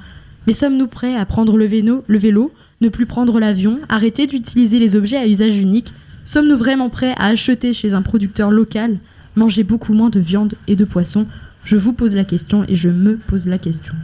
Mais 0.46 0.52
sommes-nous 0.52 0.88
prêts 0.88 1.16
à 1.16 1.24
prendre 1.24 1.56
le 1.56 1.64
vélo, 1.64 2.04
le 2.06 2.18
vélo, 2.18 2.52
ne 2.82 2.90
plus 2.90 3.06
prendre 3.06 3.40
l'avion, 3.40 3.78
arrêter 3.88 4.26
d'utiliser 4.26 4.78
les 4.78 4.94
objets 4.94 5.16
à 5.16 5.26
usage 5.26 5.56
unique 5.56 5.94
Sommes-nous 6.24 6.56
vraiment 6.56 6.88
prêts 6.88 7.12
à 7.18 7.26
acheter 7.26 7.74
chez 7.74 7.92
un 7.92 8.00
producteur 8.00 8.50
local, 8.50 8.96
manger 9.36 9.62
beaucoup 9.62 9.92
moins 9.92 10.08
de 10.08 10.20
viande 10.20 10.54
et 10.66 10.74
de 10.74 10.86
poisson? 10.86 11.26
Je 11.64 11.76
vous 11.76 11.92
pose 11.92 12.14
la 12.14 12.24
question 12.24 12.64
et 12.66 12.74
je 12.74 12.88
me 12.88 13.16
pose 13.16 13.46
la 13.46 13.58
question. 13.58 13.94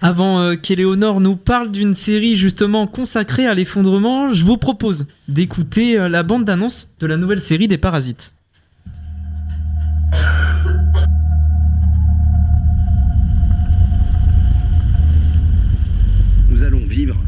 Avant 0.00 0.40
euh, 0.40 0.54
qu'Éléonore 0.54 1.20
nous 1.20 1.36
parle 1.36 1.70
d'une 1.70 1.94
série 1.94 2.34
justement 2.34 2.86
consacrée 2.86 3.46
à 3.46 3.52
l'effondrement, 3.52 4.30
je 4.30 4.44
vous 4.44 4.56
propose 4.56 5.06
d'écouter 5.28 5.98
euh, 5.98 6.08
la 6.08 6.22
bande 6.22 6.46
d'annonce 6.46 6.88
de 6.98 7.06
la 7.06 7.18
nouvelle 7.18 7.42
série 7.42 7.68
des 7.68 7.76
Parasites. 7.76 8.32
Nous 16.48 16.62
allons 16.64 16.86
vivre 16.86 17.22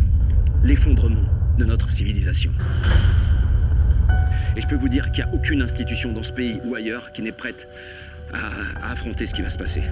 l'effondrement 0.64 1.28
de 1.58 1.66
notre 1.66 1.90
civilisation. 1.90 2.52
Et 4.56 4.61
je 4.61 4.66
peux 4.66 4.75
vous 4.76 4.88
dire 4.88 5.11
qu'il 5.12 5.25
n'y 5.25 5.30
a 5.30 5.35
aucune 5.35 5.62
institution 5.62 6.12
dans 6.12 6.23
ce 6.23 6.32
pays 6.32 6.61
ou 6.64 6.75
ailleurs 6.75 7.11
qui 7.12 7.23
n'est 7.23 7.32
prête 7.32 7.68
à, 8.32 8.38
à 8.87 8.92
affronter 8.92 9.26
ce 9.26 9.35
qui 9.35 9.42
va 9.42 9.50
se 9.50 9.59
passer. 9.59 9.82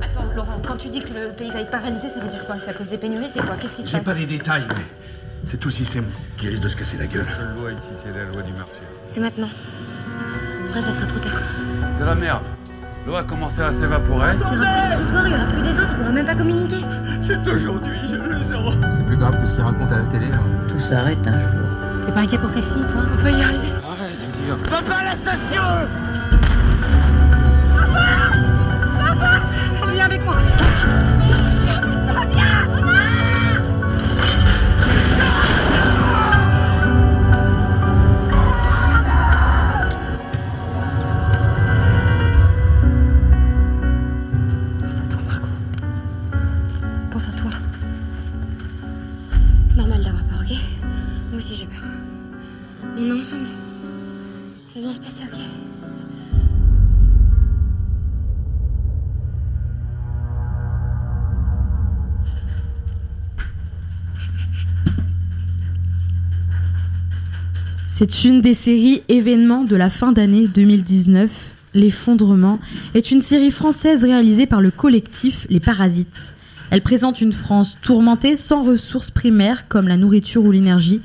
Attends, 0.00 0.24
Laurent, 0.34 0.60
quand 0.66 0.76
tu 0.76 0.88
dis 0.88 1.00
que 1.00 1.08
le 1.08 1.32
pays 1.36 1.50
va 1.50 1.60
être 1.60 1.70
paralysé, 1.70 2.08
ça 2.08 2.20
veut 2.20 2.28
dire 2.28 2.44
quoi? 2.46 2.56
C'est 2.62 2.70
à 2.70 2.74
cause 2.74 2.88
des 2.88 2.98
pénuries 2.98 3.28
C'est 3.32 3.40
quoi? 3.40 3.56
Qu'est-ce 3.60 3.76
qui 3.76 3.82
se 3.82 3.88
J'ai 3.88 3.96
passe? 3.98 4.04
pas 4.06 4.14
les 4.14 4.26
détails, 4.26 4.64
mais 4.68 4.84
c'est 5.44 5.58
tout 5.58 5.68
le 5.68 5.74
système 5.74 6.04
qui 6.36 6.48
risque 6.48 6.62
de 6.62 6.68
se 6.68 6.76
casser 6.76 6.96
la 6.98 7.06
gueule. 7.06 7.26
seule 7.26 7.54
loi 7.60 7.72
ici, 7.72 7.88
c'est 8.04 8.16
la 8.16 8.24
loi 8.24 8.42
du 8.42 8.52
marché. 8.52 8.72
C'est 9.06 9.20
maintenant. 9.20 9.48
Après, 10.68 10.82
ça 10.82 10.92
sera 10.92 11.06
trop 11.06 11.18
tard. 11.18 11.40
C'est 11.98 12.04
la 12.04 12.14
merde. 12.14 12.42
L'eau 13.06 13.16
a 13.16 13.24
commencé 13.24 13.60
à 13.62 13.72
s'évaporer. 13.72 14.34
Il 14.34 14.40
y 14.40 14.42
aura 14.42 14.50
plus 14.50 14.58
de 14.88 14.92
transport, 14.92 15.26
il 15.26 15.32
y 15.32 15.34
aura 15.34 15.46
plus 15.46 15.62
d'essence, 15.62 15.88
on 15.92 15.94
pourra 15.96 16.10
même 16.12 16.26
pas 16.26 16.34
communiquer. 16.34 16.76
C'est 17.22 17.48
aujourd'hui, 17.48 17.96
je 18.06 18.16
le 18.16 18.38
sens. 18.38 18.74
C'est 18.96 19.06
plus 19.06 19.16
grave 19.16 19.40
que 19.40 19.46
ce 19.46 19.54
qu'il 19.54 19.64
raconte 19.64 19.90
à 19.92 19.98
la 19.98 20.04
télé. 20.04 20.26
hein. 20.26 20.42
Tout 20.68 20.78
s'arrête 20.80 21.26
un 21.26 21.40
jour. 21.40 21.67
T'es 22.08 22.14
pas 22.14 22.20
inquiet 22.20 22.38
pour 22.38 22.50
tes 22.50 22.62
filles, 22.62 22.86
toi? 22.90 23.02
On 23.12 23.22
peut 23.22 23.30
y 23.30 23.42
arriver. 23.42 23.68
Arrête 23.86 24.16
de 24.18 24.42
dire. 24.42 24.56
Papa 24.70 24.94
à 24.94 25.04
la 25.04 25.14
station 25.14 25.62
C'est 68.00 68.22
une 68.22 68.40
des 68.40 68.54
séries 68.54 69.02
événements 69.08 69.64
de 69.64 69.74
la 69.74 69.90
fin 69.90 70.12
d'année 70.12 70.46
2019. 70.46 71.32
L'effondrement 71.74 72.60
est 72.94 73.10
une 73.10 73.20
série 73.20 73.50
française 73.50 74.04
réalisée 74.04 74.46
par 74.46 74.60
le 74.60 74.70
collectif 74.70 75.48
Les 75.50 75.58
Parasites. 75.58 76.32
Elle 76.70 76.82
présente 76.82 77.20
une 77.20 77.32
France 77.32 77.76
tourmentée 77.82 78.36
sans 78.36 78.62
ressources 78.62 79.10
primaires 79.10 79.66
comme 79.66 79.88
la 79.88 79.96
nourriture 79.96 80.44
ou 80.44 80.52
l'énergie. 80.52 81.00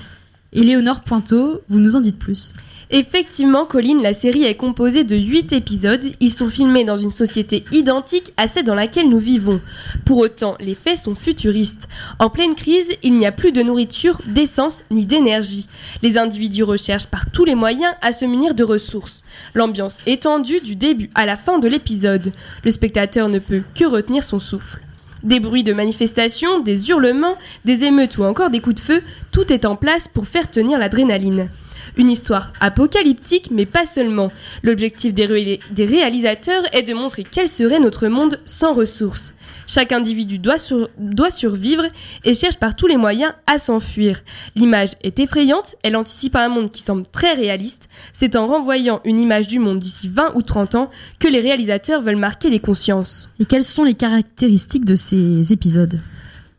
Éléonore 0.52 1.00
Pointeau, 1.00 1.62
vous 1.68 1.80
nous 1.80 1.96
en 1.96 2.00
dites 2.00 2.20
plus? 2.20 2.54
Effectivement, 2.96 3.66
Colline, 3.66 4.04
la 4.04 4.14
série 4.14 4.44
est 4.44 4.54
composée 4.54 5.04
de 5.04 5.16
8 5.16 5.52
épisodes. 5.52 6.06
Ils 6.20 6.32
sont 6.32 6.48
filmés 6.48 6.84
dans 6.84 7.00
une 7.00 7.10
société 7.10 7.66
identique 7.72 8.32
à 8.38 8.48
celle 8.48 8.66
dans 8.66 8.76
laquelle 8.76 9.10
nous 9.10 9.18
vivons. 9.18 9.60
Pour 10.06 10.20
autant, 10.20 10.56
les 10.60 10.76
faits 10.76 11.00
sont 11.00 11.16
futuristes. 11.16 11.88
En 12.20 12.30
pleine 12.30 12.54
crise, 12.54 12.94
il 13.02 13.18
n'y 13.18 13.26
a 13.26 13.32
plus 13.32 13.52
de 13.52 13.64
nourriture, 13.64 14.22
d'essence 14.28 14.84
ni 14.92 15.08
d'énergie. 15.08 15.68
Les 16.04 16.20
individus 16.20 16.62
recherchent 16.62 17.08
par 17.08 17.32
tous 17.32 17.46
les 17.46 17.56
moyens 17.56 17.96
à 18.02 18.12
se 18.12 18.26
munir 18.26 18.54
de 18.54 18.64
ressources. 18.64 19.24
L'ambiance 19.56 19.98
est 20.06 20.22
tendue 20.22 20.60
du 20.60 20.76
début 20.76 21.10
à 21.16 21.26
la 21.26 21.36
fin 21.36 21.58
de 21.58 21.68
l'épisode. 21.68 22.32
Le 22.64 22.70
spectateur 22.70 23.28
ne 23.28 23.40
peut 23.40 23.64
que 23.74 23.86
retenir 23.86 24.24
son 24.24 24.40
souffle. 24.40 24.82
Des 25.24 25.40
bruits 25.40 25.64
de 25.64 25.74
manifestations, 25.74 26.60
des 26.60 26.92
hurlements, 26.92 27.40
des 27.66 27.86
émeutes 27.86 28.20
ou 28.20 28.24
encore 28.24 28.52
des 28.52 28.60
coups 28.60 28.76
de 28.76 28.82
feu, 28.82 29.02
tout 29.32 29.52
est 29.52 29.66
en 29.66 29.76
place 29.76 30.08
pour 30.08 30.28
faire 30.28 30.52
tenir 30.52 30.78
l'adrénaline. 30.78 31.50
Une 31.98 32.10
histoire 32.10 32.52
apocalyptique, 32.60 33.50
mais 33.52 33.66
pas 33.66 33.86
seulement. 33.86 34.32
L'objectif 34.64 35.14
des, 35.14 35.26
ré- 35.26 35.60
des 35.72 35.86
réalisateurs 35.86 36.64
est 36.74 36.84
de 36.84 36.94
montrer 36.94 37.24
quel 37.30 37.48
serait 37.48 37.80
notre 37.80 38.08
monde 38.08 38.40
sans 38.46 38.74
ressources. 38.74 39.34
Chaque 39.68 39.92
individu 39.92 40.40
doit, 40.40 40.56
doit 40.98 41.32
survivre 41.32 41.84
et 42.26 42.34
cherche 42.34 42.58
par 42.58 42.76
tous 42.76 42.88
les 42.88 42.98
moyens 42.98 43.34
à 43.48 43.60
s'enfuir. 43.60 44.22
L'image 44.56 44.90
est 45.04 45.20
effrayante, 45.20 45.76
elle 45.84 45.96
anticipe 45.96 46.36
un 46.36 46.50
monde 46.50 46.72
qui 46.72 46.82
semble 46.82 47.04
très 47.08 47.34
réaliste. 47.34 47.88
C'est 48.12 48.36
en 48.36 48.48
renvoyant 48.48 49.00
une 49.06 49.20
image 49.20 49.48
du 49.48 49.60
monde 49.60 49.80
d'ici 49.80 50.10
20 50.10 50.34
ou 50.36 50.42
30 50.42 50.76
ans 50.76 50.90
que 51.20 51.28
les 51.28 51.40
réalisateurs 51.40 52.02
veulent 52.02 52.16
marquer 52.18 52.50
les 52.50 52.60
consciences. 52.60 53.30
Et 53.40 53.46
quelles 53.46 53.64
sont 53.64 53.84
les 53.84 53.94
caractéristiques 53.94 54.86
de 54.86 54.96
ces 54.96 55.54
épisodes? 55.54 56.00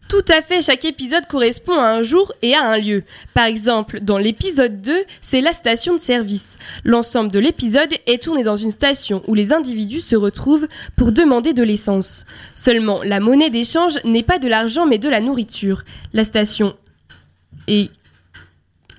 Tout 0.09 0.25
à 0.29 0.43
fait, 0.43 0.63
chaque 0.63 0.85
épisode 0.85 1.27
correspond 1.27 1.79
à 1.79 1.89
un 1.93 2.03
jour 2.03 2.33
et 2.43 2.55
à 2.55 2.63
un 2.65 2.79
lieu. 2.79 3.05
Par 3.33 3.47
exemple, 3.47 4.01
dans 4.01 4.19
l'épisode 4.19 4.83
2, 4.83 5.05
c'est 5.21 5.41
la 5.41 5.53
station 5.53 5.95
de 5.95 5.99
service. 5.99 6.57
L'ensemble 6.85 7.33
de 7.33 7.39
l'épisode 7.39 7.93
est 8.07 8.23
tourné 8.23 8.43
dans 8.43 8.57
une 8.57 8.71
station 8.71 9.23
où 9.27 9.35
les 9.35 9.53
individus 9.53 10.01
se 10.01 10.15
retrouvent 10.15 10.69
pour 10.97 11.11
demander 11.11 11.53
de 11.53 11.63
l'essence. 11.63 12.27
Seulement, 12.55 13.03
la 13.03 13.19
monnaie 13.19 13.51
d'échange 13.51 13.99
n'est 14.05 14.23
pas 14.23 14.39
de 14.39 14.49
l'argent 14.49 14.87
mais 14.87 14.99
de 14.99 15.09
la 15.09 15.21
nourriture. 15.21 15.85
La 16.13 16.25
station 16.25 16.77
est 17.67 17.91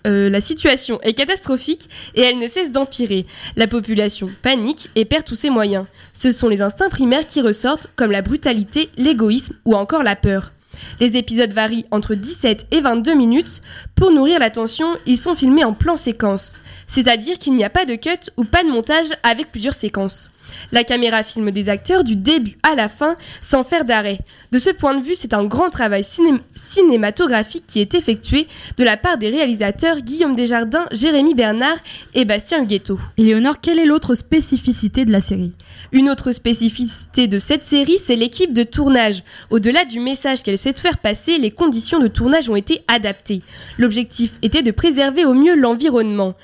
euh, 0.06 0.30
la 0.30 0.40
situation 0.40 1.02
est 1.02 1.14
catastrophique 1.14 1.90
et 2.14 2.22
elle 2.22 2.38
ne 2.38 2.48
cesse 2.48 2.72
d'empirer. 2.72 3.26
La 3.56 3.68
population 3.68 4.28
panique 4.44 4.90
et 4.96 5.06
perd 5.06 5.24
tous 5.24 5.36
ses 5.36 5.50
moyens. 5.50 5.88
Ce 6.14 6.32
sont 6.32 6.48
les 6.48 6.62
instincts 6.62 6.90
primaires 6.90 7.26
qui 7.26 7.42
ressortent, 7.42 7.88
comme 7.96 8.12
la 8.12 8.22
brutalité, 8.22 8.90
l'égoïsme 8.98 9.56
ou 9.66 9.76
encore 9.76 10.04
la 10.04 10.16
peur. 10.16 10.52
Les 11.00 11.18
épisodes 11.18 11.54
varient 11.54 11.86
entre 11.92 12.16
17 12.16 12.68
et 12.72 12.82
22 12.82 13.16
minutes. 13.16 13.62
Pour 13.96 14.12
nourrir 14.12 14.40
l'attention, 14.40 14.88
ils 15.06 15.18
sont 15.18 15.36
filmés 15.36 15.64
en 15.64 15.74
plan 15.74 15.98
séquence, 15.98 16.62
c'est-à-dire 16.88 17.38
qu'il 17.38 17.56
n'y 17.56 17.64
a 17.64 17.70
pas 17.70 17.86
de 17.86 17.96
cut 17.96 18.32
ou 18.38 18.44
pas 18.44 18.64
de 18.64 18.70
montage 18.70 19.08
avec 19.24 19.52
plusieurs 19.52 19.74
séquences. 19.74 20.32
La 20.72 20.84
caméra 20.84 21.24
filme 21.24 21.52
des 21.52 21.70
acteurs 21.70 22.04
du 22.04 22.16
début 22.16 22.58
à 22.64 22.76
la 22.76 22.90
fin 22.90 23.16
sans 23.42 23.64
faire 23.64 23.86
d'arrêt. 23.86 24.20
De 24.52 24.58
ce 24.58 24.70
point 24.70 24.96
de 24.96 25.04
vue, 25.04 25.16
c'est 25.16 25.34
un 25.34 25.44
grand 25.46 25.70
travail 25.70 26.04
ciné- 26.04 26.40
cinématographique 26.56 27.66
qui 27.68 27.80
est 27.82 27.96
effectué 27.96 28.48
de 28.78 28.84
la 28.84 28.98
part 28.98 29.18
des 29.18 29.30
réalisateurs 29.30 30.02
Guillaume 30.02 30.36
Desjardins, 30.36 30.86
Jérémy 30.92 31.34
Bernard 31.34 31.78
et 32.14 32.26
Bastien 32.26 32.64
Guetto. 32.64 33.00
Éléonore, 33.18 33.60
quelle 33.62 33.80
est 33.80 33.86
l'autre 33.86 34.16
spécificité 34.16 35.06
de 35.06 35.12
la 35.12 35.22
série? 35.22 35.52
Une 35.92 36.10
autre 36.10 36.32
spécificité 36.32 37.28
de 37.28 37.40
cette 37.40 37.64
série, 37.64 37.98
c'est 37.98 38.16
l'équipe 38.16 38.54
de 38.54 38.64
tournage. 38.64 39.24
Au-delà 39.50 39.86
du 39.86 40.00
message 40.00 40.44
qu'elle 40.44 40.58
souhaite 40.58 40.80
faire 40.80 40.98
passer, 40.98 41.38
les 41.38 41.52
conditions 41.52 42.00
de 42.00 42.08
tournage 42.08 42.50
ont 42.50 42.56
été 42.56 42.82
adaptées. 42.88 43.42
L'objectif 43.78 44.32
était 44.42 44.64
de 44.64 44.72
préserver 44.72 45.26
au 45.26 45.34
mieux 45.34 45.56
l'environnement. 45.56 46.36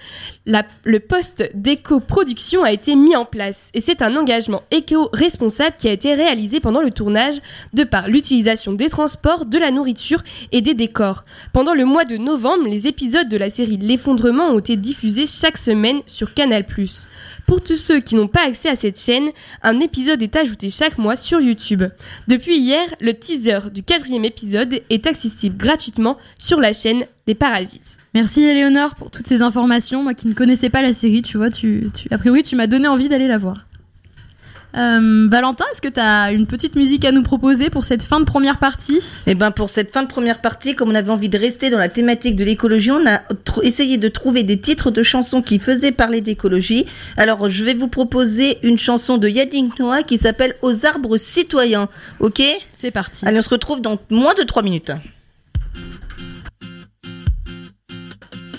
Le 0.45 0.99
poste 0.99 1.49
d'éco-production 1.53 2.63
a 2.63 2.71
été 2.71 2.95
mis 2.95 3.15
en 3.15 3.25
place 3.25 3.69
et 3.73 3.81
c'est 3.81 3.90
un 3.99 4.15
engagement 4.15 4.63
éco-responsable 4.71 5.75
qui 5.77 5.87
a 5.87 5.91
été 5.91 6.13
réalisé 6.13 6.59
pendant 6.59 6.81
le 6.81 6.91
tournage 6.91 7.41
de 7.73 7.83
par 7.83 8.07
l'utilisation 8.07 8.73
des 8.73 8.89
transports, 8.89 9.45
de 9.45 9.57
la 9.57 9.71
nourriture 9.71 10.21
et 10.51 10.61
des 10.61 10.73
décors. 10.73 11.23
Pendant 11.53 11.73
le 11.73 11.85
mois 11.85 12.05
de 12.05 12.17
novembre, 12.17 12.67
les 12.67 12.87
épisodes 12.87 13.27
de 13.29 13.37
la 13.37 13.49
série 13.49 13.77
L'effondrement 13.77 14.49
ont 14.49 14.59
été 14.59 14.75
diffusés 14.77 15.27
chaque 15.27 15.57
semaine 15.57 16.01
sur 16.07 16.33
Canal+. 16.33 16.65
Pour 17.47 17.61
tous 17.63 17.77
ceux 17.77 17.99
qui 17.99 18.15
n'ont 18.15 18.27
pas 18.27 18.45
accès 18.47 18.69
à 18.69 18.75
cette 18.75 18.99
chaîne, 18.99 19.29
un 19.63 19.79
épisode 19.79 20.21
est 20.23 20.35
ajouté 20.35 20.69
chaque 20.69 20.97
mois 20.97 21.15
sur 21.15 21.41
YouTube. 21.41 21.83
Depuis 22.27 22.57
hier, 22.57 22.85
le 23.01 23.13
teaser 23.13 23.59
du 23.73 23.83
quatrième 23.83 24.25
épisode 24.25 24.81
est 24.89 25.07
accessible 25.07 25.57
gratuitement 25.57 26.17
sur 26.37 26.59
la 26.59 26.73
chaîne 26.73 27.03
des 27.27 27.35
Parasites. 27.35 27.97
Merci 28.13 28.43
Éléonore 28.43 28.95
pour 28.95 29.11
toutes 29.11 29.27
ces 29.27 29.41
informations. 29.41 30.03
Moi 30.03 30.13
qui 30.13 30.27
ne 30.27 30.33
connaissais 30.33 30.69
pas 30.69 30.81
la 30.81 30.93
série, 30.93 31.21
tu 31.21 31.37
vois, 31.37 31.49
tu, 31.51 31.89
tu- 31.93 32.07
a 32.11 32.17
priori 32.17 32.43
tu 32.43 32.55
m'as 32.55 32.67
donné 32.67 32.87
envie 32.87 33.09
d'aller 33.09 33.27
la 33.27 33.37
voir. 33.37 33.65
Euh, 34.77 35.27
Valentin, 35.29 35.65
est-ce 35.73 35.81
que 35.81 35.89
tu 35.89 35.99
as 35.99 36.31
une 36.31 36.47
petite 36.47 36.75
musique 36.75 37.03
à 37.03 37.11
nous 37.11 37.23
proposer 37.23 37.69
pour 37.69 37.83
cette 37.83 38.03
fin 38.03 38.19
de 38.21 38.25
première 38.25 38.57
partie? 38.57 38.99
Eh 39.27 39.35
ben 39.35 39.51
pour 39.51 39.69
cette 39.69 39.91
fin 39.91 40.01
de 40.03 40.07
première 40.07 40.39
partie, 40.39 40.75
comme 40.75 40.89
on 40.91 40.95
avait 40.95 41.09
envie 41.11 41.27
de 41.27 41.37
rester 41.37 41.69
dans 41.69 41.77
la 41.77 41.89
thématique 41.89 42.35
de 42.37 42.45
l'écologie, 42.45 42.91
on 42.91 43.05
a 43.05 43.17
tr- 43.17 43.61
essayé 43.63 43.97
de 43.97 44.07
trouver 44.07 44.43
des 44.43 44.59
titres 44.59 44.89
de 44.89 45.03
chansons 45.03 45.41
qui 45.41 45.59
faisaient 45.59 45.91
parler 45.91 46.21
d'écologie. 46.21 46.85
Alors 47.17 47.49
je 47.49 47.65
vais 47.65 47.73
vous 47.73 47.89
proposer 47.89 48.59
une 48.63 48.77
chanson 48.77 49.17
de 49.17 49.27
Yannick 49.27 49.77
Noah 49.77 50.03
qui 50.03 50.17
s'appelle 50.17 50.55
Aux 50.61 50.85
arbres 50.85 51.17
citoyens. 51.17 51.89
Ok? 52.21 52.41
C'est 52.71 52.91
parti. 52.91 53.25
Allez, 53.25 53.39
on 53.39 53.43
se 53.43 53.49
retrouve 53.49 53.81
dans 53.81 53.99
moins 54.09 54.33
de 54.35 54.43
3 54.43 54.63
minutes. 54.63 54.91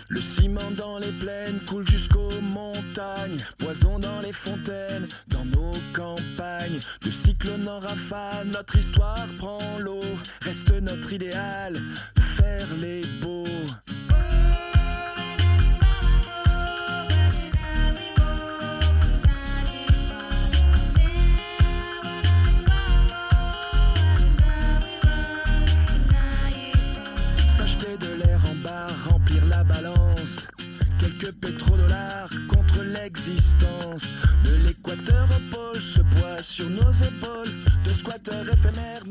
Le 0.09 0.21
ciment 0.21 0.61
dans 0.76 0.99
les 0.99 1.09
plaines 1.21 1.59
coule 1.66 1.88
jusqu'aux 1.88 2.28
montagnes, 2.42 3.38
poison 3.57 3.99
dans 3.99 4.21
les 4.23 4.33
fontaines, 4.33 5.09
dans 5.28 5.32
nos 5.32 5.32
campagnes. 5.32 5.32
Cyclone 7.43 7.69
en 7.69 7.81
rafale, 7.81 8.47
notre 8.53 8.77
histoire 8.77 9.27
prend 9.37 9.59
l'eau. 9.81 10.05
Reste 10.43 10.71
notre 10.81 11.13
idéal, 11.13 11.77
faire 12.17 12.69
les 12.81 13.01
De 38.25 38.31
squatteurs 38.31 39.05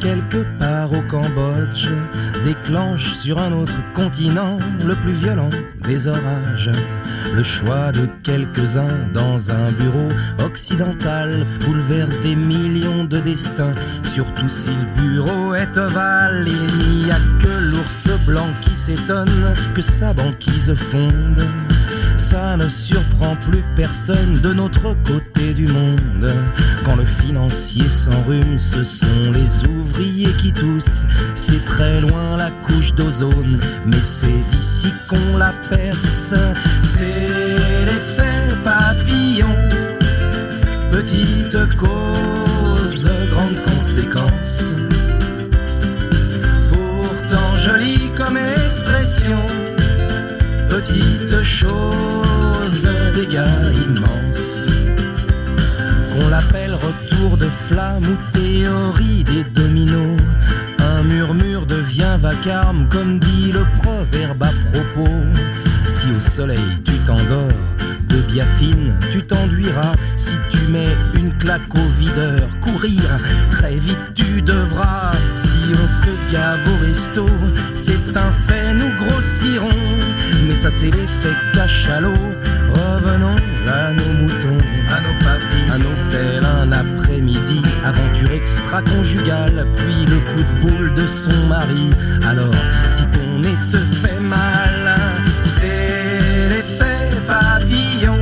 quelque 0.00 0.46
part 0.58 0.90
au 0.92 1.02
Cambodge 1.02 1.88
déclenche 2.44 3.12
sur 3.18 3.38
un 3.38 3.52
autre 3.52 3.74
continent 3.94 4.58
le 4.86 4.94
plus 4.94 5.12
violent 5.12 5.50
des 5.86 6.08
orages, 6.08 6.70
le 7.34 7.42
choix 7.42 7.92
de 7.92 8.08
quelques-uns 8.22 9.08
dans 9.12 9.50
un 9.50 9.70
bureau 9.72 10.08
occidental 10.44 11.46
bouleverse 11.66 12.18
des 12.20 12.36
millions 12.36 13.04
de 13.04 13.20
destins, 13.20 13.74
surtout 14.02 14.48
si 14.48 14.70
le 14.70 15.02
bureau 15.02 15.54
est 15.54 15.76
ovale. 15.76 16.48
Il 16.48 17.04
n'y 17.04 17.10
a 17.10 17.18
que 17.38 17.70
l'ours 17.70 18.08
blanc 18.26 18.48
qui 18.62 18.74
s'étonne 18.74 19.54
que 19.74 19.82
sa 19.82 20.14
banquise 20.14 20.72
fonde. 20.74 21.46
Ça 22.16 22.56
ne 22.56 22.68
surprend 22.68 23.36
plus 23.36 23.64
personne 23.76 24.40
de 24.40 24.52
notre 24.52 24.94
côté 25.04 25.29
du 25.54 25.66
monde. 25.66 26.32
Quand 26.84 26.96
le 26.96 27.04
financier 27.04 27.88
s'enrhume, 27.88 28.58
ce 28.58 28.84
sont 28.84 29.30
les 29.32 29.68
ouvriers 29.68 30.32
qui 30.40 30.52
toussent. 30.52 31.06
C'est 31.34 31.64
très 31.64 32.00
loin 32.00 32.36
la 32.36 32.50
couche 32.66 32.94
d'ozone, 32.94 33.58
mais 33.86 34.02
c'est 34.02 34.40
d'ici 34.50 34.88
qu'on 35.08 35.38
la 35.38 35.52
perce. 35.68 36.34
C'est 36.82 37.28
l'effet 37.86 38.54
papillon. 38.64 39.54
Petite 40.90 41.76
cause, 41.76 43.10
grande 43.30 43.56
conséquence. 43.64 44.76
Pourtant 46.70 47.56
jolie 47.56 48.10
comme 48.16 48.36
expression 48.36 49.38
petite 50.70 51.42
chose, 51.42 52.88
dégâts 53.12 53.44
immenses. 53.74 54.29
Qu'on 56.20 56.28
l'appelle 56.28 56.74
retour 56.74 57.38
de 57.38 57.48
flamme 57.68 58.04
ou 58.04 58.38
théorie 58.38 59.24
des 59.24 59.42
dominos. 59.44 60.20
Un 60.78 61.02
murmure 61.04 61.64
devient 61.64 62.18
vacarme, 62.20 62.86
comme 62.88 63.18
dit 63.18 63.52
le 63.52 63.64
proverbe 63.80 64.42
à 64.42 64.50
propos. 64.70 65.10
Si 65.86 66.10
au 66.10 66.20
soleil 66.20 66.58
tu 66.84 66.92
t'endors, 67.06 67.48
de 68.08 68.16
biafine 68.32 68.94
tu 69.10 69.22
t'enduiras. 69.22 69.94
Si 70.16 70.34
tu 70.50 70.58
mets 70.68 70.94
une 71.14 71.32
claque 71.38 71.74
au 71.74 71.98
videur, 71.98 72.48
courir, 72.60 73.02
très 73.50 73.76
vite 73.76 74.14
tu 74.14 74.42
devras. 74.42 75.12
Si 75.36 75.58
on 75.72 75.88
se 75.88 76.32
gave 76.32 76.60
au 76.68 76.84
resto, 76.84 77.26
c'est 77.74 78.16
un 78.16 78.32
fait, 78.46 78.74
nous 78.74 78.92
grossirons. 78.96 79.98
Mais 80.46 80.54
ça 80.54 80.70
c'est 80.70 80.90
l'effet 80.90 81.36
cachalot. 81.54 82.12
Revenons 82.68 83.39
conjugal, 88.78 89.66
puis 89.76 90.06
le 90.06 90.18
coup 90.30 90.42
de 90.42 90.60
boule 90.60 90.94
de 90.94 91.06
son 91.06 91.46
mari. 91.48 91.90
Alors, 92.28 92.54
si 92.88 93.02
ton 93.08 93.38
nez 93.40 93.56
te 93.72 93.78
fait 93.78 94.20
mal, 94.20 94.96
c'est 95.44 96.48
l'effet 96.50 97.08
papillon. 97.26 98.18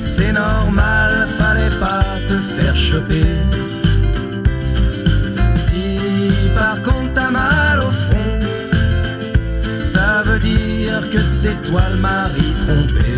C'est 0.00 0.32
normal, 0.32 1.26
fallait 1.38 1.76
pas 1.80 2.04
te 2.28 2.34
faire 2.54 2.76
choper. 2.76 3.26
Si 5.54 5.98
par 6.54 6.80
contre 6.82 7.12
t'as 7.14 7.30
mal 7.30 7.80
au 7.80 7.90
front, 8.04 8.40
ça 9.84 10.22
veut 10.24 10.38
dire 10.38 11.02
que 11.12 11.18
c'est 11.18 11.60
toi 11.62 11.82
le 11.90 11.98
mari 11.98 12.54
trompé. 12.66 13.11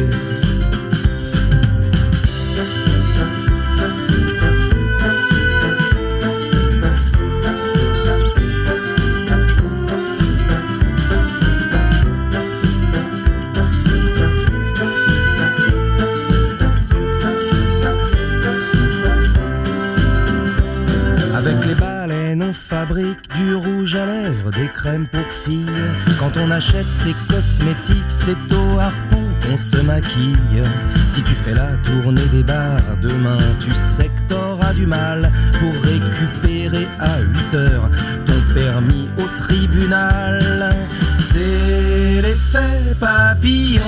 On 26.37 26.51
achète 26.51 26.87
ses 26.87 27.15
cosmétiques, 27.29 28.11
c'est 28.11 28.55
au 28.55 28.79
harpon 28.79 29.23
qu'on 29.43 29.57
se 29.57 29.77
maquille. 29.83 30.63
Si 31.09 31.23
tu 31.23 31.33
fais 31.33 31.55
la 31.55 31.71
tournée 31.85 32.27
des 32.33 32.43
bars 32.43 32.81
demain, 33.01 33.39
tu 33.61 33.73
sais 33.75 34.11
que 34.15 34.35
t'auras 34.35 34.73
du 34.75 34.87
mal 34.87 35.31
pour 35.61 35.73
récupérer 35.83 36.89
à 36.99 37.21
8 37.21 37.55
heures 37.55 37.91
ton 38.27 38.55
permis 38.55 39.09
au 39.17 39.27
tribunal. 39.37 40.75
C'est 41.19 42.21
l'effet 42.23 42.95
papillon, 42.99 43.83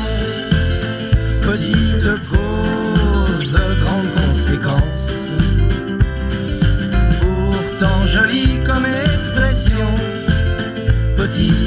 petite 1.43 2.09
cause, 2.31 3.59
grande 3.83 4.25
conséquence 4.25 4.96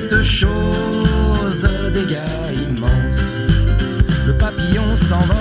Petite 0.09 0.23
chose, 0.23 1.69
dégâts 1.93 2.17
immenses. 2.51 3.43
Le 4.25 4.33
papillon 4.33 4.95
s'envole, 4.95 5.37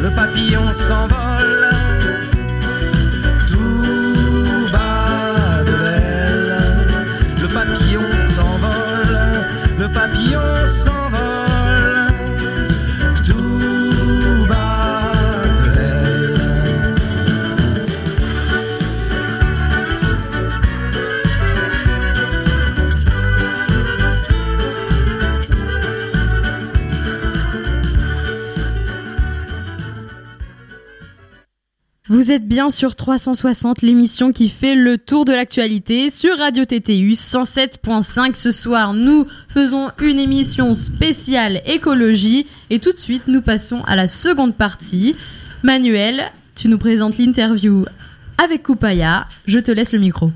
le 0.00 0.10
papillon 0.14 0.72
s'envole. 0.72 1.21
Vous 32.32 32.36
êtes 32.36 32.48
bien 32.48 32.70
sur 32.70 32.96
360, 32.96 33.82
l'émission 33.82 34.32
qui 34.32 34.48
fait 34.48 34.74
le 34.74 34.96
tour 34.96 35.26
de 35.26 35.34
l'actualité 35.34 36.08
sur 36.08 36.34
Radio 36.38 36.64
TTU 36.64 37.10
107.5. 37.10 38.34
Ce 38.36 38.50
soir, 38.50 38.94
nous 38.94 39.26
faisons 39.50 39.90
une 40.00 40.18
émission 40.18 40.72
spéciale 40.72 41.60
écologie 41.66 42.46
et 42.70 42.78
tout 42.78 42.94
de 42.94 42.98
suite, 42.98 43.24
nous 43.26 43.42
passons 43.42 43.82
à 43.86 43.96
la 43.96 44.08
seconde 44.08 44.54
partie. 44.54 45.14
Manuel, 45.62 46.22
tu 46.54 46.68
nous 46.68 46.78
présentes 46.78 47.18
l'interview 47.18 47.84
avec 48.42 48.62
Koupaya. 48.62 49.26
Je 49.44 49.58
te 49.58 49.70
laisse 49.70 49.92
le 49.92 49.98
micro. 49.98 50.30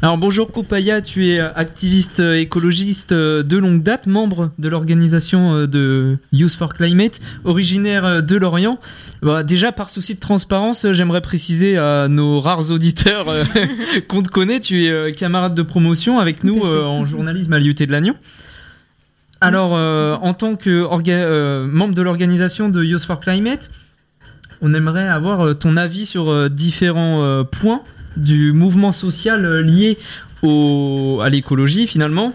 Alors 0.00 0.16
bonjour 0.16 0.52
Koupaya, 0.52 1.02
tu 1.02 1.26
es 1.28 1.40
euh, 1.40 1.52
activiste 1.56 2.20
euh, 2.20 2.38
écologiste 2.38 3.10
euh, 3.10 3.42
de 3.42 3.56
longue 3.56 3.82
date, 3.82 4.06
membre 4.06 4.52
de 4.58 4.68
l'organisation 4.68 5.66
de 5.66 6.18
Youth 6.32 6.52
for 6.52 6.72
Climate, 6.72 7.20
originaire 7.44 8.22
de 8.22 8.36
Lorient. 8.36 8.78
Bah, 9.22 9.42
déjà 9.42 9.72
par 9.72 9.90
souci 9.90 10.14
de 10.14 10.20
transparence, 10.20 10.86
j'aimerais 10.92 11.20
préciser 11.20 11.76
à 11.78 12.06
nos 12.06 12.38
rares 12.40 12.70
auditeurs 12.70 13.26
qu'on 14.08 14.22
te 14.22 14.28
connaît, 14.28 14.60
tu 14.60 14.84
es 14.84 15.12
camarade 15.14 15.56
de 15.56 15.62
promotion 15.62 16.20
avec 16.20 16.44
nous 16.44 16.62
en 16.62 17.04
journalisme 17.04 17.52
à 17.52 17.58
l'IUT 17.58 17.74
de 17.74 17.90
Lannion. 17.90 18.14
Alors 19.40 19.72
euh, 19.74 20.16
en 20.16 20.34
tant 20.34 20.56
que 20.56 20.86
euh, 21.08 21.66
membre 21.66 21.94
de 21.94 22.02
l'organisation 22.02 22.68
de 22.68 22.82
Youth 22.82 23.02
for 23.02 23.20
Climate, 23.20 23.70
on 24.60 24.74
aimerait 24.74 25.08
avoir 25.08 25.56
ton 25.56 25.76
avis 25.76 26.06
sur 26.06 26.50
différents 26.50 27.44
points 27.44 27.82
du 28.18 28.52
mouvement 28.52 28.92
social 28.92 29.44
euh, 29.44 29.62
lié 29.62 29.98
au, 30.42 31.20
à 31.22 31.30
l'écologie 31.30 31.86
finalement. 31.86 32.32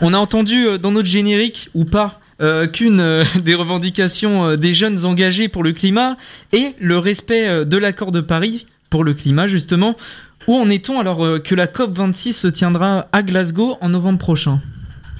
On 0.00 0.14
a 0.14 0.18
entendu 0.18 0.66
euh, 0.66 0.78
dans 0.78 0.92
notre 0.92 1.08
générique 1.08 1.68
ou 1.74 1.84
pas 1.84 2.20
euh, 2.40 2.66
qu'une 2.66 3.22
des 3.44 3.54
revendications 3.54 4.56
des 4.56 4.74
jeunes 4.74 5.04
engagés 5.04 5.48
pour 5.48 5.62
le 5.62 5.72
climat 5.72 6.16
est 6.52 6.74
le 6.80 6.98
respect 6.98 7.64
de 7.64 7.76
l'accord 7.76 8.12
de 8.12 8.20
Paris 8.20 8.66
pour 8.90 9.04
le 9.04 9.14
climat 9.14 9.46
justement. 9.46 9.96
Où 10.48 10.56
en 10.56 10.68
est-on 10.70 10.98
alors 10.98 11.40
que 11.40 11.54
la 11.54 11.68
COP26 11.68 12.32
se 12.32 12.48
tiendra 12.48 13.06
à 13.12 13.22
Glasgow 13.22 13.76
en 13.80 13.90
novembre 13.90 14.18
prochain? 14.18 14.60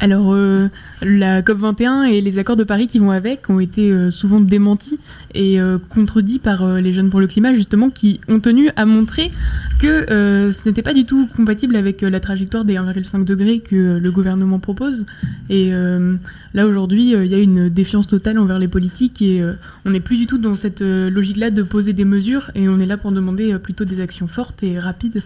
Alors, 0.03 0.35
euh, 0.35 0.67
la 1.01 1.43
COP21 1.43 2.11
et 2.11 2.21
les 2.21 2.41
accords 2.41 2.57
de 2.57 2.65
Paris 2.65 2.89
qui 2.89 2.99
vont 2.99 3.13
avec 3.13 3.49
ont 3.49 3.61
été 3.61 3.93
euh, 3.93 4.11
souvent 4.11 4.41
démentis 4.41 4.99
et 5.33 5.61
euh, 5.61 5.79
contredits 5.79 6.41
par 6.41 6.67
les 6.67 6.93
Jeunes 6.93 7.09
pour 7.09 7.21
le 7.21 7.29
Climat, 7.29 7.55
justement, 7.55 7.89
qui 7.89 8.21
ont 8.27 8.41
tenu 8.41 8.69
à 8.75 8.85
montrer 8.85 9.31
que 9.79 10.51
ce 10.51 10.69
n'était 10.69 10.83
pas 10.83 10.93
du 10.93 11.05
tout 11.07 11.29
compatible 11.37 11.77
avec 11.77 12.03
la 12.03 12.19
trajectoire 12.19 12.65
des 12.65 12.75
1,5 12.75 13.25
degrés 13.25 13.61
que 13.61 13.99
le 13.99 14.11
gouvernement 14.11 14.59
propose. 14.59 15.07
Et 15.51 15.71
là, 15.73 16.67
aujourd'hui, 16.67 17.13
il 17.13 17.27
y 17.27 17.35
a 17.35 17.39
une 17.39 17.69
défiance 17.69 18.07
totale 18.07 18.39
envers 18.39 18.59
les 18.59 18.69
politiques 18.69 19.23
et 19.23 19.43
on 19.85 19.91
n'est 19.91 20.01
plus 20.01 20.17
du 20.17 20.27
tout 20.27 20.39
dans 20.39 20.55
cette 20.55 20.83
logique-là 20.83 21.51
de 21.51 21.63
poser 21.63 21.93
des 21.93 22.05
mesures 22.05 22.51
et 22.55 22.69
on 22.69 22.79
est 22.79 22.87
là 22.87 22.97
pour 22.97 23.13
demander 23.13 23.59
plutôt 23.59 23.85
des 23.85 24.01
actions 24.01 24.29
fortes 24.29 24.63
et 24.63 24.79
rapides, 24.79 25.23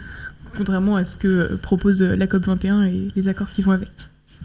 contrairement 0.56 0.96
à 0.96 1.04
ce 1.04 1.16
que 1.16 1.56
propose 1.56 2.00
la 2.02 2.26
COP21 2.26 2.84
et 2.86 3.08
les 3.14 3.28
accords 3.28 3.50
qui 3.50 3.62
vont 3.62 3.72
avec. 3.72 3.90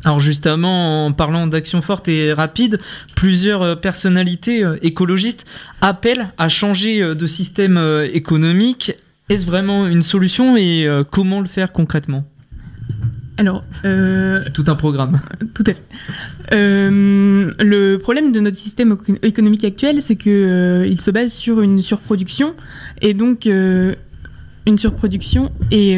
Alors 0.04 0.20
justement, 0.20 1.06
en 1.06 1.12
parlant 1.12 1.48
d'actions 1.48 1.82
fortes 1.82 2.08
et 2.08 2.34
rapides, 2.34 2.80
plusieurs 3.16 3.62
euh, 3.62 3.76
personnalités 3.76 4.64
euh, 4.64 4.78
écologistes 4.82 5.46
appellent 5.82 6.30
à 6.38 6.50
changer 6.50 7.02
euh, 7.04 7.14
de 7.16 7.28
système 7.28 7.80
économique. 8.14 8.94
Est-ce 9.30 9.46
vraiment 9.46 9.88
une 9.88 10.04
solution 10.04 10.58
et 10.58 10.86
comment 11.10 11.40
le 11.40 11.48
faire 11.48 11.72
concrètement? 11.72 12.26
Alors, 13.38 13.64
euh, 13.86 14.38
C'est 14.44 14.52
tout 14.52 14.66
un 14.68 14.76
programme. 14.76 15.22
Tout 15.56 15.64
à 15.66 15.74
fait. 15.74 15.82
Euh, 16.54 17.50
le 17.60 17.98
problème 17.98 18.34
de 18.34 18.40
notre 18.42 18.58
système 18.58 18.92
éco- 18.92 19.18
économique 19.24 19.64
actuel, 19.64 20.02
c'est 20.02 20.18
que 20.18 20.30
euh, 20.30 20.86
il 20.86 21.00
se 21.00 21.12
base 21.12 21.32
sur 21.32 21.62
une 21.62 21.82
surproduction 21.82 22.56
et 23.02 23.14
donc 23.14 23.46
une 23.46 24.78
surproduction 24.78 25.50
et 25.72 25.98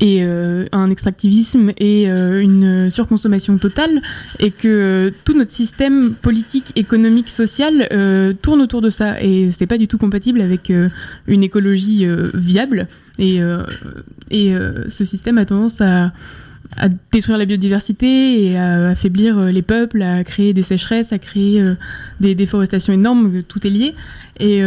et 0.00 0.22
euh, 0.22 0.66
un 0.72 0.90
extractivisme 0.90 1.72
et 1.78 2.10
euh, 2.10 2.40
une 2.40 2.90
surconsommation 2.90 3.58
totale 3.58 4.02
et 4.38 4.50
que 4.50 4.68
euh, 4.68 5.10
tout 5.24 5.36
notre 5.36 5.52
système 5.52 6.14
politique, 6.14 6.72
économique, 6.76 7.30
social 7.30 7.88
tourne 8.42 8.60
autour 8.60 8.82
de 8.82 8.88
ça. 8.88 9.22
Et 9.22 9.50
c'est 9.50 9.66
pas 9.66 9.78
du 9.78 9.88
tout 9.88 9.98
compatible 9.98 10.40
avec 10.40 10.72
une 11.26 11.42
écologie 11.42 12.06
viable. 12.34 12.86
Et 13.18 13.40
et 14.30 14.54
ce 14.88 15.04
système 15.04 15.38
a 15.38 15.44
tendance 15.44 15.80
à 15.80 16.12
à 16.76 16.88
détruire 17.12 17.38
la 17.38 17.44
biodiversité 17.44 18.44
et 18.44 18.58
à 18.58 18.88
affaiblir 18.90 19.38
euh, 19.38 19.50
les 19.50 19.62
peuples, 19.62 20.02
à 20.02 20.24
créer 20.24 20.52
des 20.52 20.62
sécheresses, 20.62 21.12
à 21.12 21.18
créer 21.18 21.60
euh, 21.60 21.74
des 22.20 22.34
déforestations 22.34 22.92
énormes, 22.92 23.36
euh, 23.36 23.42
tout 23.46 23.64
est 23.66 23.70
lié. 23.70 23.94
Et, 24.40 24.62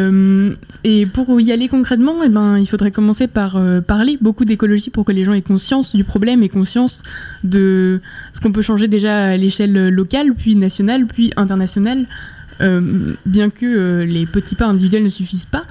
pour 1.13 1.41
y 1.41 1.52
aller 1.52 1.67
concrètement, 1.67 2.15
eh 2.24 2.30
ben, 2.30 2.58
il 2.58 2.67
faudrait 2.67 2.91
commencer 2.91 3.28
par 3.28 3.60
parler 3.86 4.17
beaucoup 4.22 4.46
d'écologie 4.46 4.89
pour 4.89 5.04
que 5.04 5.12
les 5.12 5.26
gens 5.26 5.34
aient 5.34 5.41
conscience 5.41 5.93
du 5.93 6.06
problème 6.06 6.41
et 6.41 6.48
conscience 6.48 7.04
de 7.43 8.00
ce 8.32 8.39
qu'on 8.39 8.54
peut 8.54 8.62
changer 8.62 8.88
déjà 8.88 9.26
à 9.26 9.36
l'échelle 9.36 9.89
locale, 9.89 10.34
puis 10.38 10.56
nationale, 10.56 11.06
puis 11.06 11.34
internationale. 11.36 12.06
Bien 12.62 13.50
que 13.50 14.04
les 14.04 14.26
petits 14.26 14.56
pas 14.56 14.67
individuels 14.67 15.04
ne 15.04 15.10
suffisent 15.10 15.43
pas, 15.43 15.63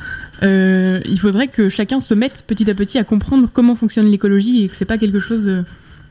il 0.42 1.18
faudrait 1.18 1.48
que 1.48 1.70
chacun 1.70 2.00
se 2.00 2.12
mette 2.12 2.44
petit 2.46 2.70
à 2.70 2.74
petit 2.74 2.98
à 2.98 3.04
comprendre 3.04 3.48
comment 3.50 3.76
fonctionne 3.76 4.08
l'écologie 4.08 4.64
et 4.64 4.68
que 4.68 4.76
c'est 4.76 4.84
pas 4.84 4.98
quelque 4.98 5.20
chose, 5.20 5.64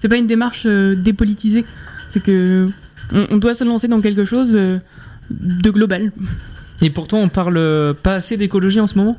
c'est 0.05 0.09
pas 0.09 0.17
une 0.17 0.27
démarche 0.27 0.67
euh, 0.67 0.93
dépolitisée. 0.93 1.65
C'est 2.09 2.21
que 2.21 2.67
on, 3.11 3.25
on 3.31 3.37
doit 3.37 3.55
se 3.55 3.63
lancer 3.63 3.87
dans 3.87 4.01
quelque 4.01 4.23
chose 4.23 4.51
euh, 4.53 4.77
de 5.31 5.71
global. 5.71 6.11
Et 6.83 6.91
pourtant, 6.91 7.17
on 7.17 7.27
parle 7.27 7.57
euh, 7.57 7.93
pas 7.95 8.13
assez 8.13 8.37
d'écologie 8.37 8.79
en 8.79 8.85
ce 8.85 8.99
moment? 8.99 9.17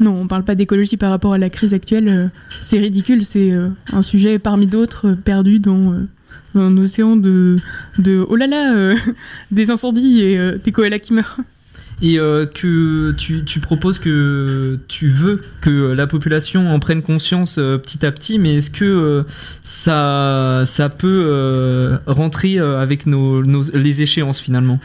Non, 0.00 0.18
on 0.18 0.26
parle 0.26 0.42
pas 0.42 0.54
d'écologie 0.54 0.96
par 0.96 1.10
rapport 1.10 1.34
à 1.34 1.38
la 1.38 1.50
crise 1.50 1.74
actuelle. 1.74 2.30
c'est 2.58 2.78
ridicule. 2.78 3.26
C'est 3.26 3.52
un 3.92 4.00
sujet 4.00 4.38
parmi 4.38 4.66
d'autres 4.66 5.12
perdu 5.12 5.58
dans, 5.58 5.94
dans 6.54 6.62
un 6.62 6.76
océan 6.78 7.16
de, 7.16 7.58
de 7.98 8.24
oh 8.26 8.36
là 8.36 8.46
là, 8.46 8.74
euh, 8.74 8.96
des 9.50 9.70
incendies 9.70 10.22
et 10.22 10.38
euh, 10.38 10.56
des 10.62 10.72
koalas 10.72 11.00
qui 11.00 11.12
meurent. 11.12 11.36
Et 12.02 12.18
euh, 12.18 12.44
que 12.44 13.12
tu, 13.12 13.44
tu 13.44 13.60
proposes 13.60 13.98
que 13.98 14.78
tu 14.88 15.08
veux 15.08 15.40
que 15.60 15.92
la 15.92 16.06
population 16.06 16.72
en 16.72 16.78
prenne 16.80 17.02
conscience 17.02 17.56
euh, 17.58 17.78
petit 17.78 18.04
à 18.04 18.12
petit, 18.12 18.38
mais 18.38 18.56
est-ce 18.56 18.70
que 18.70 18.84
euh, 18.84 19.22
ça, 19.62 20.64
ça 20.66 20.88
peut 20.88 21.24
euh, 21.26 21.96
rentrer 22.06 22.58
euh, 22.58 22.80
avec 22.80 23.06
nos, 23.06 23.42
nos- 23.44 23.70
les 23.72 24.02
échéances 24.02 24.40
finalement? 24.40 24.80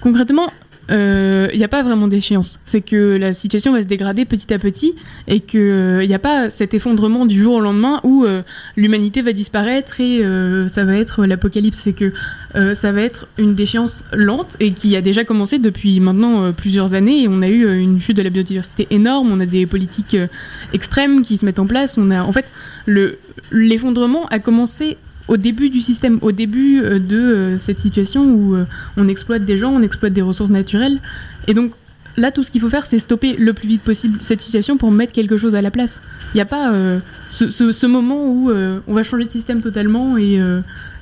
Concrètement, 0.00 0.50
il 0.88 1.58
n'y 1.58 1.64
a 1.64 1.68
pas 1.68 1.82
vraiment 1.82 2.06
d'échéance. 2.08 2.60
C'est 2.64 2.80
que 2.80 3.16
la 3.16 3.34
situation 3.34 3.72
va 3.72 3.82
se 3.82 3.86
dégrader 3.86 4.24
petit 4.24 4.52
à 4.54 4.58
petit 4.58 4.94
et 5.26 5.40
qu'il 5.40 5.98
n'y 6.06 6.14
a 6.14 6.18
pas 6.18 6.48
cet 6.50 6.74
effondrement 6.74 7.26
du 7.26 7.42
jour 7.42 7.54
au 7.54 7.60
lendemain 7.60 8.00
où 8.04 8.24
euh, 8.24 8.42
l'humanité 8.76 9.22
va 9.22 9.32
disparaître 9.32 10.00
et 10.00 10.24
euh, 10.24 10.68
ça 10.68 10.84
va 10.84 10.96
être 10.96 11.26
l'apocalypse. 11.26 11.80
C'est 11.82 11.92
que 11.92 12.12
euh, 12.54 12.74
ça 12.74 12.92
va 12.92 13.00
être 13.02 13.26
une 13.38 13.54
déchéance 13.54 14.04
lente 14.12 14.56
et 14.60 14.72
qui 14.72 14.94
a 14.96 15.00
déjà 15.00 15.24
commencé 15.24 15.58
depuis 15.58 15.98
maintenant 16.00 16.44
euh, 16.44 16.52
plusieurs 16.52 16.94
années. 16.94 17.26
On 17.28 17.42
a 17.42 17.48
eu 17.48 17.66
euh, 17.66 17.78
une 17.78 18.00
chute 18.00 18.16
de 18.16 18.22
la 18.22 18.30
biodiversité 18.30 18.86
énorme, 18.90 19.30
on 19.32 19.40
a 19.40 19.46
des 19.46 19.66
politiques 19.66 20.14
euh, 20.14 20.28
extrêmes 20.72 21.22
qui 21.22 21.36
se 21.36 21.44
mettent 21.44 21.58
en 21.58 21.66
place. 21.66 21.98
On 21.98 22.10
a, 22.10 22.22
en 22.22 22.32
fait, 22.32 22.46
le- 22.86 23.18
l'effondrement 23.50 24.26
a 24.26 24.38
commencé 24.38 24.96
au 25.28 25.36
début 25.36 25.70
du 25.70 25.80
système, 25.80 26.18
au 26.22 26.32
début 26.32 26.80
euh, 26.80 26.98
de 26.98 27.16
euh, 27.16 27.58
cette 27.58 27.80
situation 27.80 28.24
où 28.24 28.54
euh, 28.54 28.64
on 28.96 29.08
exploite 29.08 29.44
des 29.44 29.58
gens, 29.58 29.72
on 29.72 29.82
exploite 29.82 30.12
des 30.12 30.22
ressources 30.22 30.50
naturelles. 30.50 30.98
Et 31.46 31.54
donc 31.54 31.72
là, 32.16 32.30
tout 32.30 32.42
ce 32.42 32.50
qu'il 32.50 32.60
faut 32.60 32.70
faire, 32.70 32.86
c'est 32.86 32.98
stopper 32.98 33.36
le 33.36 33.52
plus 33.52 33.68
vite 33.68 33.82
possible 33.82 34.18
cette 34.22 34.40
situation 34.40 34.76
pour 34.76 34.90
mettre 34.90 35.12
quelque 35.12 35.36
chose 35.36 35.54
à 35.54 35.62
la 35.62 35.70
place. 35.70 36.00
Il 36.34 36.36
n'y 36.36 36.42
a 36.42 36.46
pas 36.46 36.72
ce, 37.30 37.86
moment 37.86 38.26
où 38.26 38.50
on 38.50 38.94
va 38.94 39.02
changer 39.02 39.24
de 39.24 39.30
système 39.30 39.60
totalement 39.60 40.16
et, 40.18 40.40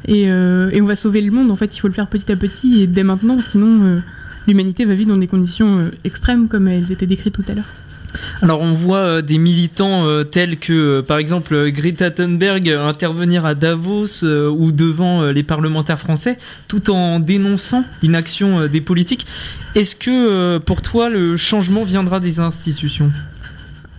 et, 0.06 0.30
on 0.30 0.84
va 0.84 0.96
sauver 0.96 1.22
le 1.22 1.30
monde. 1.30 1.50
En 1.50 1.56
fait, 1.56 1.76
il 1.76 1.80
faut 1.80 1.88
le 1.88 1.94
faire 1.94 2.08
petit 2.08 2.30
à 2.30 2.36
petit 2.36 2.82
et 2.82 2.86
dès 2.86 3.04
maintenant, 3.04 3.38
sinon 3.40 4.02
l'humanité 4.46 4.84
va 4.84 4.94
vivre 4.94 5.10
dans 5.10 5.16
des 5.16 5.28
conditions 5.28 5.90
extrêmes 6.04 6.48
comme 6.48 6.68
elles 6.68 6.92
étaient 6.92 7.06
décrites 7.06 7.34
tout 7.34 7.44
à 7.48 7.54
l'heure. 7.54 7.70
Alors 8.42 8.60
on 8.60 8.72
voit 8.72 8.98
euh, 8.98 9.22
des 9.22 9.38
militants 9.38 10.06
euh, 10.06 10.24
tels 10.24 10.58
que 10.58 10.72
euh, 10.72 11.02
par 11.02 11.18
exemple 11.18 11.70
Greta 11.70 12.10
Thunberg 12.10 12.68
intervenir 12.68 13.44
à 13.44 13.54
Davos 13.54 14.24
ou 14.24 14.72
devant 14.72 15.26
les 15.26 15.42
parlementaires 15.42 16.00
français 16.00 16.38
tout 16.68 16.90
en 16.90 17.20
dénonçant 17.20 17.84
l'inaction 18.02 18.66
des 18.66 18.80
politiques. 18.80 19.26
Est-ce 19.74 19.96
que 19.96 20.58
pour 20.58 20.82
toi 20.82 21.10
le 21.10 21.36
changement 21.36 21.82
viendra 21.82 22.20
des 22.20 22.40
institutions? 22.40 23.10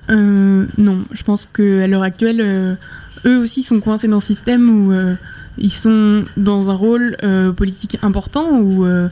Non, 0.09 1.05
je 1.11 1.23
pense 1.23 1.47
qu'à 1.51 1.87
l'heure 1.87 2.03
actuelle, 2.03 2.77
eux 3.25 3.37
aussi 3.39 3.63
sont 3.63 3.79
coincés 3.79 4.07
dans 4.07 4.19
ce 4.19 4.27
système 4.27 4.69
où 4.69 4.93
ils 5.57 5.71
sont 5.71 6.23
dans 6.37 6.69
un 6.69 6.73
rôle 6.73 7.17
politique 7.55 7.97
important 8.01 8.59
où 8.59 8.85
euh, 8.85 9.09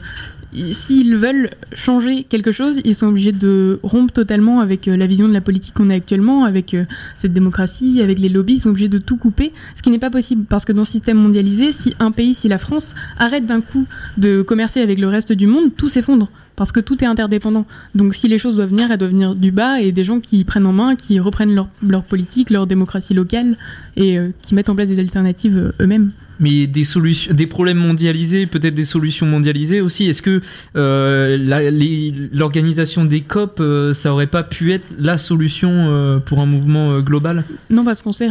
s'ils 0.72 1.16
veulent 1.16 1.50
changer 1.74 2.24
quelque 2.24 2.52
chose, 2.52 2.80
ils 2.84 2.94
sont 2.94 3.08
obligés 3.08 3.32
de 3.32 3.80
rompre 3.82 4.12
totalement 4.12 4.60
avec 4.60 4.88
euh, 4.88 4.96
la 4.96 5.06
vision 5.06 5.28
de 5.28 5.32
la 5.32 5.40
politique 5.40 5.74
qu'on 5.74 5.90
a 5.90 5.94
actuellement, 5.94 6.44
avec 6.44 6.74
euh, 6.74 6.84
cette 7.16 7.32
démocratie, 7.32 8.00
avec 8.02 8.18
les 8.18 8.28
lobbies, 8.28 8.54
ils 8.54 8.60
sont 8.60 8.70
obligés 8.70 8.88
de 8.88 8.98
tout 8.98 9.16
couper, 9.16 9.52
ce 9.76 9.82
qui 9.82 9.90
n'est 9.90 9.98
pas 9.98 10.10
possible 10.10 10.44
parce 10.48 10.64
que 10.64 10.72
dans 10.72 10.84
ce 10.84 10.92
système 10.92 11.18
mondialisé, 11.18 11.72
si 11.72 11.94
un 11.98 12.10
pays, 12.10 12.34
si 12.34 12.48
la 12.48 12.58
France 12.58 12.94
arrête 13.18 13.46
d'un 13.46 13.60
coup 13.60 13.86
de 14.16 14.42
commercer 14.42 14.80
avec 14.80 14.98
le 14.98 15.08
reste 15.08 15.32
du 15.32 15.46
monde, 15.46 15.74
tout 15.76 15.88
s'effondre 15.88 16.30
parce 16.56 16.70
que 16.70 16.80
tout 16.80 17.02
est 17.02 17.06
interdépendant. 17.06 17.66
Donc 17.96 18.14
si 18.14 18.28
les 18.28 18.38
choses 18.38 18.54
doivent 18.54 18.70
venir, 18.70 18.90
elles 18.90 18.98
doivent 18.98 19.10
venir 19.10 19.34
du 19.34 19.50
bas 19.50 19.80
et 19.80 19.90
des 19.90 20.04
gens 20.04 20.20
qui 20.20 20.44
prennent 20.44 20.66
en 20.66 20.72
main, 20.72 20.94
qui 20.94 21.18
reprennent 21.18 21.54
leur, 21.54 22.04
politique, 22.04 22.50
leur 22.50 22.68
démocratie 22.68 23.12
locale 23.12 23.56
et 23.96 24.18
euh, 24.18 24.30
qui 24.42 24.54
mettent 24.54 24.68
en 24.68 24.76
place 24.76 24.88
des 24.88 25.00
alternatives 25.00 25.72
eux-mêmes. 25.80 26.12
Mais 26.40 26.66
des 26.66 26.84
solutions, 26.84 27.32
des 27.32 27.46
problèmes 27.46 27.78
mondialisés, 27.78 28.46
peut-être 28.46 28.74
des 28.74 28.84
solutions 28.84 29.26
mondialisées 29.26 29.80
aussi. 29.80 30.08
Est-ce 30.08 30.22
que 30.22 30.40
euh, 30.76 32.28
l'organisation 32.32 33.04
des 33.04 33.20
COP, 33.20 33.60
euh, 33.60 33.92
ça 33.92 34.12
aurait 34.12 34.26
pas 34.26 34.42
pu 34.42 34.72
être 34.72 34.86
la 34.98 35.18
solution 35.18 35.70
euh, 35.72 36.18
pour 36.18 36.40
un 36.40 36.46
mouvement 36.46 37.00
global? 37.00 37.44
Non, 37.70 37.84
parce 37.84 38.02
qu'on 38.02 38.12
sait, 38.12 38.30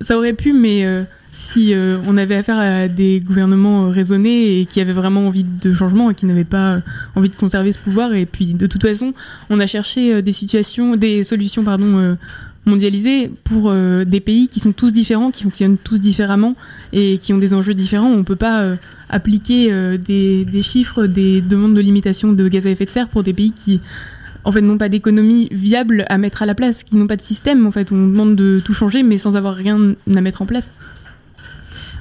ça 0.00 0.16
aurait 0.16 0.32
pu, 0.32 0.52
mais 0.52 0.84
si 1.32 1.74
on 2.06 2.16
avait 2.16 2.36
affaire 2.36 2.58
à 2.58 2.88
des 2.88 3.20
gouvernements 3.20 3.88
raisonnés 3.88 4.60
et 4.60 4.66
qui 4.66 4.80
avaient 4.80 4.92
vraiment 4.92 5.26
envie 5.26 5.44
de 5.44 5.72
changement 5.72 6.10
et 6.10 6.14
qui 6.14 6.26
n'avaient 6.26 6.44
pas 6.44 6.78
envie 7.14 7.28
de 7.28 7.36
conserver 7.36 7.72
ce 7.72 7.78
pouvoir, 7.78 8.14
et 8.14 8.26
puis 8.26 8.52
de 8.54 8.66
toute 8.66 8.82
façon, 8.82 9.12
on 9.48 9.60
a 9.60 9.66
cherché 9.66 10.22
des 10.22 10.32
situations, 10.32 10.96
des 10.96 11.24
solutions, 11.24 11.64
pardon. 11.64 12.16
Mondialisées 12.70 13.30
pour 13.44 13.70
euh, 13.70 14.04
des 14.04 14.20
pays 14.20 14.48
qui 14.48 14.60
sont 14.60 14.72
tous 14.72 14.92
différents, 14.92 15.30
qui 15.30 15.42
fonctionnent 15.42 15.76
tous 15.76 16.00
différemment 16.00 16.56
et 16.92 17.18
qui 17.18 17.32
ont 17.32 17.38
des 17.38 17.52
enjeux 17.52 17.74
différents. 17.74 18.10
On 18.10 18.24
peut 18.24 18.36
pas 18.36 18.62
euh, 18.62 18.76
appliquer 19.08 19.72
euh, 19.72 19.98
des, 19.98 20.44
des 20.44 20.62
chiffres, 20.62 21.06
des 21.06 21.40
demandes 21.40 21.74
de 21.74 21.80
limitation 21.80 22.32
de 22.32 22.48
gaz 22.48 22.66
à 22.66 22.70
effet 22.70 22.86
de 22.86 22.90
serre 22.90 23.08
pour 23.08 23.22
des 23.22 23.34
pays 23.34 23.52
qui 23.52 23.80
en 24.44 24.52
fait 24.52 24.62
n'ont 24.62 24.78
pas 24.78 24.88
d'économie 24.88 25.48
viable 25.52 26.06
à 26.08 26.16
mettre 26.16 26.42
à 26.42 26.46
la 26.46 26.54
place, 26.54 26.82
qui 26.82 26.96
n'ont 26.96 27.06
pas 27.06 27.16
de 27.16 27.22
système. 27.22 27.66
En 27.66 27.70
fait, 27.70 27.92
on 27.92 27.96
demande 27.96 28.36
de 28.36 28.60
tout 28.64 28.72
changer, 28.72 29.02
mais 29.02 29.18
sans 29.18 29.36
avoir 29.36 29.54
rien 29.54 29.94
à 30.14 30.20
mettre 30.20 30.40
en 30.42 30.46
place. 30.46 30.70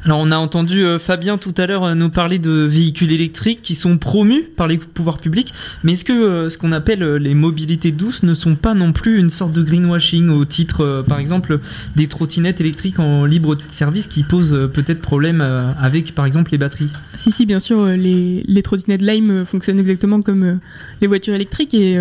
Alors 0.05 0.19
on 0.19 0.31
a 0.31 0.37
entendu 0.37 0.85
euh, 0.85 0.97
Fabien 0.97 1.37
tout 1.37 1.53
à 1.57 1.65
l'heure 1.65 1.83
euh, 1.83 1.93
nous 1.93 2.09
parler 2.09 2.39
de 2.39 2.51
véhicules 2.51 3.11
électriques 3.11 3.61
qui 3.61 3.75
sont 3.75 3.97
promus 3.97 4.43
par 4.43 4.67
les 4.67 4.77
pouvoirs 4.77 5.17
publics, 5.17 5.53
mais 5.83 5.93
est-ce 5.93 6.05
que 6.05 6.13
euh, 6.13 6.49
ce 6.49 6.57
qu'on 6.57 6.71
appelle 6.71 7.03
les 7.15 7.33
mobilités 7.33 7.91
douces 7.91 8.23
ne 8.23 8.33
sont 8.33 8.55
pas 8.55 8.73
non 8.73 8.93
plus 8.93 9.19
une 9.19 9.29
sorte 9.29 9.51
de 9.51 9.61
greenwashing 9.61 10.29
au 10.29 10.45
titre 10.45 11.03
par 11.07 11.19
exemple 11.19 11.59
des 11.97 12.07
trottinettes 12.07 12.61
électriques 12.61 12.99
en 12.99 13.25
libre 13.25 13.57
service 13.67 14.07
qui 14.07 14.23
posent 14.23 14.69
peut-être 14.73 15.01
problème 15.01 15.41
avec 15.41 16.15
par 16.15 16.25
exemple 16.25 16.51
les 16.51 16.57
batteries? 16.57 16.91
Si, 17.15 17.31
si, 17.31 17.45
bien 17.45 17.59
sûr, 17.59 17.85
les, 17.85 18.43
les 18.47 18.63
trottinettes 18.63 19.01
Lime 19.01 19.45
fonctionnent 19.45 19.79
exactement 19.79 20.21
comme 20.21 20.59
les 21.01 21.07
voitures 21.07 21.33
électriques 21.33 21.73
et 21.73 21.99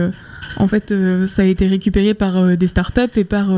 en 0.57 0.69
fait, 0.69 0.95
ça 1.27 1.43
a 1.43 1.45
été 1.45 1.67
récupéré 1.67 2.15
par 2.15 2.57
des 2.57 2.67
startups 2.69 3.17
et 3.17 3.25
par 3.25 3.51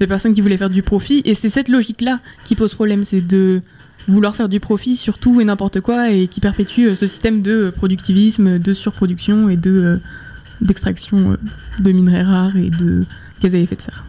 des 0.00 0.06
personnes 0.06 0.34
qui 0.34 0.40
voulaient 0.40 0.56
faire 0.56 0.70
du 0.70 0.82
profit. 0.82 1.22
Et 1.24 1.34
c'est 1.34 1.48
cette 1.48 1.68
logique-là 1.68 2.20
qui 2.44 2.54
pose 2.54 2.74
problème, 2.74 3.04
c'est 3.04 3.26
de 3.26 3.62
vouloir 4.08 4.36
faire 4.36 4.48
du 4.48 4.60
profit 4.60 4.96
sur 4.96 5.18
tout 5.18 5.40
et 5.40 5.44
n'importe 5.44 5.80
quoi 5.80 6.10
et 6.10 6.28
qui 6.28 6.40
perpétue 6.40 6.86
euh, 6.86 6.94
ce 6.94 7.06
système 7.06 7.42
de 7.42 7.72
productivisme, 7.74 8.58
de 8.58 8.74
surproduction 8.74 9.48
et 9.48 9.56
de 9.56 9.70
euh, 9.70 9.96
d'extraction 10.60 11.32
euh, 11.32 11.36
de 11.80 11.92
minerais 11.92 12.22
rares 12.22 12.56
et 12.56 12.70
de 12.70 13.04
gaz 13.42 13.54
à 13.54 13.58
effet 13.58 13.76
de 13.76 13.82
serre. 13.82 14.04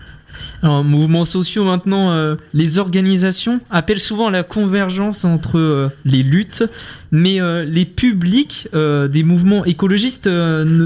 Alors, 0.64 0.84
mouvements 0.84 1.26
sociaux 1.26 1.64
maintenant, 1.64 2.12
euh, 2.12 2.36
les 2.54 2.80
organisations 2.80 3.62
appellent 3.70 4.00
souvent 4.00 4.28
à 4.28 4.32
la 4.32 4.44
convergence 4.44 5.26
entre 5.26 5.60
euh, 5.60 5.90
les 6.06 6.24
luttes, 6.24 6.64
mais 7.12 7.42
euh, 7.42 7.64
les 7.64 7.86
publics 7.86 8.68
des 8.74 9.24
mouvements 9.24 9.66
écologistes 9.66 10.30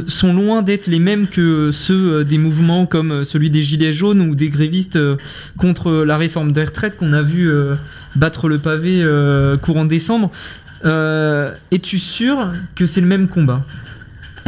sont 0.07 0.33
loin 0.33 0.61
d'être 0.61 0.87
les 0.87 0.99
mêmes 0.99 1.27
que 1.27 1.71
ceux 1.71 2.23
des 2.23 2.37
mouvements 2.37 2.85
comme 2.85 3.23
celui 3.23 3.49
des 3.49 3.61
Gilets 3.61 3.93
jaunes 3.93 4.21
ou 4.21 4.35
des 4.35 4.49
grévistes 4.49 4.99
contre 5.57 5.91
la 6.03 6.17
réforme 6.17 6.51
des 6.51 6.63
retraites 6.63 6.97
qu'on 6.97 7.13
a 7.13 7.21
vu 7.21 7.51
battre 8.15 8.47
le 8.47 8.59
pavé 8.59 9.05
courant 9.61 9.85
décembre. 9.85 10.31
Es-tu 10.83 11.99
sûr 11.99 12.51
que 12.75 12.85
c'est 12.85 13.01
le 13.01 13.07
même 13.07 13.27
combat? 13.27 13.65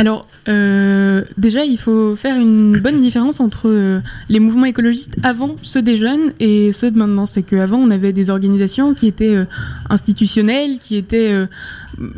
Alors, 0.02 0.26
euh, 0.50 1.22
déjà, 1.38 1.64
il 1.64 1.78
faut 1.78 2.16
faire 2.16 2.36
une 2.36 2.80
bonne 2.80 3.02
différence 3.02 3.40
entre 3.40 3.70
euh, 3.70 4.00
les 4.30 4.40
mouvements 4.40 4.66
écologistes 4.66 5.16
avant 5.22 5.58
ceux 5.62 5.84
des 5.84 5.96
jeunes 5.96 6.32
et 6.40 6.72
ceux 6.72 6.90
de 6.90 6.98
maintenant. 6.98 7.28
C'est 7.28 7.44
qu'avant, 7.44 7.78
on 7.78 7.92
avait 7.92 8.12
des 8.12 8.32
organisations 8.32 8.96
qui 8.96 9.06
étaient 9.06 9.36
euh, 9.36 9.46
institutionnelles, 9.92 10.80
qui 10.80 10.96
étaient 10.96 11.46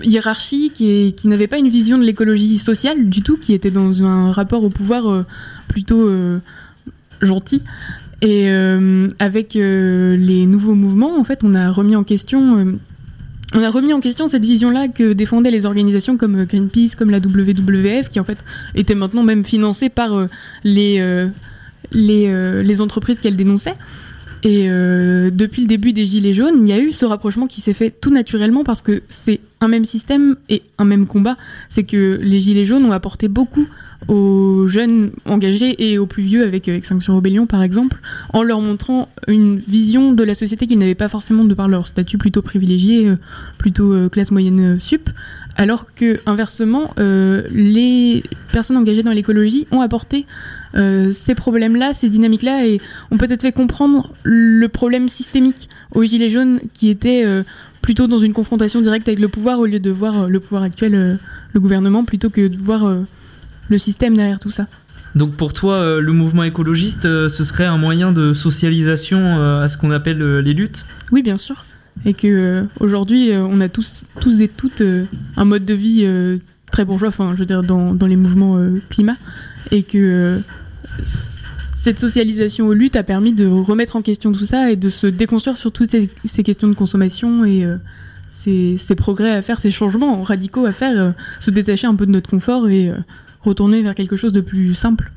hiérarchiques 0.02 0.80
et 0.80 1.12
qui 1.12 1.28
n'avaient 1.28 1.48
pas 1.48 1.58
une 1.58 1.68
vision 1.68 1.98
de 1.98 2.06
l'écologie 2.06 2.58
sociale 2.58 3.10
du 3.10 3.22
tout, 3.22 3.36
qui 3.36 3.52
étaient 3.52 3.70
dans 3.70 4.02
un 4.02 4.32
rapport 4.32 4.64
au 4.64 4.70
pouvoir 4.70 5.26
plutôt 5.68 6.10
gentil. 7.22 7.64
Et 8.22 8.50
avec 9.20 9.56
les 9.56 10.46
nouveaux 10.46 10.76
mouvements, 10.76 11.20
en 11.20 11.26
fait, 11.26 11.44
on 11.44 11.54
a 11.54 11.70
remis 11.70 11.98
en 11.98 12.06
question. 12.06 12.78
On 13.54 13.62
a 13.62 13.70
remis 13.70 13.94
en 13.94 14.00
question 14.00 14.28
cette 14.28 14.44
vision-là 14.44 14.88
que 14.88 15.14
défendaient 15.14 15.52
les 15.52 15.66
organisations 15.66 16.18
comme 16.18 16.42
euh, 16.42 16.46
Greenpeace, 16.46 16.96
comme 16.98 17.10
la 17.10 17.20
WWF, 17.20 18.10
qui 18.10 18.20
en 18.20 18.24
fait 18.24 18.40
étaient 18.76 18.96
maintenant 18.96 19.24
même 19.24 19.46
financées 19.46 19.90
par 19.90 20.14
euh, 20.14 20.28
les, 20.64 21.00
euh, 21.00 21.28
les, 21.92 22.82
entreprises 22.82 23.20
qu'elles 23.20 23.36
dénonçaient. 23.36 23.76
Et 24.46 24.68
depuis 24.68 25.62
le 25.62 25.68
début 25.68 25.94
des 25.94 26.04
Gilets 26.04 26.34
jaunes, 26.34 26.68
il 26.68 26.70
y 26.70 26.74
a 26.74 26.78
eu 26.78 26.92
ce 26.92 27.06
rapprochement 27.06 27.48
qui 27.48 27.62
s'est 27.62 27.72
fait 27.72 27.92
tout 27.92 28.10
naturellement 28.10 28.66
parce 28.66 28.82
que 28.82 29.02
c'est 29.08 29.40
un 29.62 29.70
même 29.70 29.86
système 29.86 30.36
et 30.50 30.64
un 30.78 30.84
même 30.84 31.06
combat. 31.08 31.38
C'est 31.70 31.84
que 31.84 32.20
les 32.22 32.42
Gilets 32.42 32.66
jaunes 32.66 32.84
ont 32.84 32.92
apporté 32.92 33.30
beaucoup 33.30 33.66
aux 34.08 34.68
jeunes 34.68 35.12
engagés 35.26 35.90
et 35.90 35.98
aux 35.98 36.06
plus 36.06 36.24
vieux 36.24 36.44
avec 36.44 36.68
euh, 36.68 36.76
Extinction 36.76 37.16
Rebellion 37.16 37.46
par 37.46 37.64
exemple, 37.64 37.98
en 38.32 38.44
leur 38.44 38.62
montrant 38.62 39.10
une 39.28 39.58
vision 39.58 40.14
de 40.14 40.24
la 40.24 40.36
société 40.36 40.68
qu'ils 40.68 40.80
n'avaient 40.80 40.96
pas 40.96 41.10
forcément 41.10 41.44
de 41.44 41.54
par 41.54 41.68
leur 41.68 41.88
statut 41.88 42.18
plutôt 42.18 42.42
privilégié, 42.42 43.08
euh, 43.08 43.16
plutôt 43.58 43.94
euh, 43.94 44.10
classe 44.10 44.32
moyenne 44.32 44.80
sup, 44.80 45.10
alors 45.56 45.86
que 45.94 46.20
inversement, 46.26 46.96
les 46.98 48.24
personnes 48.52 48.76
engagées 48.76 49.04
dans 49.04 49.12
l'écologie 49.12 49.68
ont 49.72 49.82
apporté 49.82 50.26
ces 50.74 51.36
problèmes-là, 51.36 51.94
ces 51.94 52.10
dynamiques-là, 52.10 52.66
et 52.66 52.82
ont 53.12 53.18
peut-être 53.18 53.44
fait 53.44 53.52
comprendre 53.52 54.12
le 54.24 54.68
problème 54.68 55.10
systémique 55.10 55.70
aux 55.92 56.04
Gilets 56.04 56.32
jaunes 56.32 56.60
qui 56.74 56.90
était 56.90 57.24
euh, 57.24 57.44
plutôt 57.84 58.08
dans 58.08 58.18
une 58.18 58.34
confrontation 58.34 58.82
directe 58.82 59.08
avec 59.08 59.20
le 59.20 59.28
pouvoir 59.28 59.60
au 59.60 59.68
lieu 59.68 59.80
de 59.80 59.92
voir 59.92 60.28
le 60.28 60.40
pouvoir 60.40 60.64
actuel, 60.64 61.20
le 61.54 61.60
gouvernement, 61.60 62.04
plutôt 62.04 62.32
que 62.32 62.48
de 62.48 62.58
voir 62.58 62.88
le 63.70 63.78
système 63.78 64.16
derrière 64.16 64.40
tout 64.40 64.52
ça. 64.52 64.68
Donc 65.16 65.36
pour 65.36 65.54
toi, 65.54 65.76
euh, 65.76 66.02
le 66.02 66.12
mouvement 66.12 66.44
écologiste, 66.44 67.06
euh, 67.06 67.30
ce 67.30 67.44
serait 67.44 67.66
un 67.66 67.78
moyen 67.78 68.12
de 68.12 68.34
socialisation 68.34 69.20
euh, 69.20 69.64
à 69.64 69.70
ce 69.70 69.78
qu'on 69.78 69.92
appelle 69.92 70.40
les 70.40 70.54
luttes? 70.54 70.86
Oui, 71.12 71.22
bien 71.22 71.38
sûr. 71.38 71.66
Et 72.06 72.16
que 72.16 72.66
aujourd'hui, 72.80 73.30
on 73.36 73.62
a 73.62 73.70
tous, 73.70 74.06
tous 74.20 74.42
et 74.42 74.48
toutes 74.48 74.82
un 75.38 75.46
mode 75.46 75.64
de 75.64 75.76
vie 75.76 76.08
très 76.72 76.86
bourgeois, 76.86 77.10
enfin, 77.10 77.30
je 77.34 77.38
veux 77.38 77.46
dire, 77.46 77.62
dans, 77.62 77.94
dans 77.94 78.08
les 78.08 78.16
mouvements 78.16 78.60
climat, 78.90 79.16
et 79.70 79.84
que 79.84 80.42
cette 81.84 82.00
socialisation 82.00 82.68
aux 82.68 82.74
luttes 82.74 82.96
a 82.96 83.04
permis 83.04 83.34
de 83.34 83.46
remettre 83.46 83.98
en 83.98 84.02
question 84.02 84.32
tout 84.32 84.46
ça 84.46 84.72
et 84.72 84.78
de 84.78 84.90
se 84.90 85.06
déconstruire 85.06 85.58
sur 85.58 85.74
toutes 85.74 85.92
ces, 85.92 86.10
ces 86.24 86.42
questions 86.42 86.70
de 86.70 86.76
consommation 86.76 87.44
et 87.44 87.66
euh, 87.66 87.76
ces, 88.30 88.78
ces 88.78 88.96
progrès 88.96 89.32
à 89.32 89.42
faire, 89.42 89.60
ces 89.60 89.70
changements 89.70 90.22
radicaux 90.22 90.66
à 90.66 90.72
faire, 90.72 90.98
euh, 90.98 91.12
se 91.42 91.52
détacher 91.52 91.86
un 91.86 91.96
peu 91.96 92.06
de 92.06 92.12
notre 92.12 92.30
confort 92.30 92.70
et 92.70 92.90
euh, 92.90 92.96
retourner 93.44 93.82
vers 93.82 93.96
quelque 93.96 94.16
chose 94.16 94.34
de 94.34 94.42
plus 94.42 94.74
simple. 94.74 95.12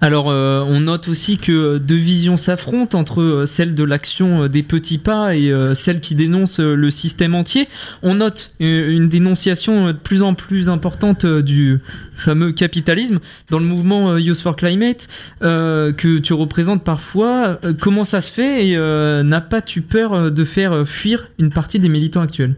Alors, 0.00 0.30
euh, 0.30 0.64
on 0.66 0.80
note 0.80 1.08
aussi 1.08 1.38
que 1.38 1.78
deux 1.78 1.96
visions 1.96 2.36
s'affrontent 2.36 2.98
entre 2.98 3.22
euh, 3.22 3.46
celle 3.46 3.74
de 3.74 3.82
l'action 3.82 4.44
euh, 4.44 4.48
des 4.48 4.62
petits 4.62 4.98
pas 4.98 5.34
et 5.36 5.52
celle 5.74 6.00
qui 6.00 6.14
dénonce 6.14 6.60
le 6.60 6.90
système 6.90 7.34
entier. 7.34 7.68
On 8.02 8.16
note 8.16 8.52
une 8.60 9.08
dénonciation 9.08 9.88
de 9.88 9.92
plus 9.92 10.22
en 10.22 10.34
plus 10.34 10.68
importante 10.68 11.26
du 11.26 11.78
fameux 12.14 12.52
capitalisme 12.52 13.18
dans 13.50 13.58
le 13.58 13.64
mouvement 13.64 14.16
Youth 14.16 14.40
for 14.40 14.56
Climate 14.56 15.08
que 15.40 16.18
tu 16.18 16.32
représentes 16.32 16.84
parfois. 16.84 17.58
Comment 17.80 18.04
ça 18.04 18.20
se 18.20 18.30
fait 18.30 18.68
et 18.68 18.76
euh, 18.76 19.22
n'as 19.22 19.40
pas 19.40 19.62
tu 19.62 19.82
peur 19.82 20.30
de 20.30 20.44
faire 20.44 20.86
fuir 20.86 21.28
une 21.38 21.50
partie 21.50 21.78
des 21.78 21.88
militants 21.88 22.22
actuels? 22.22 22.54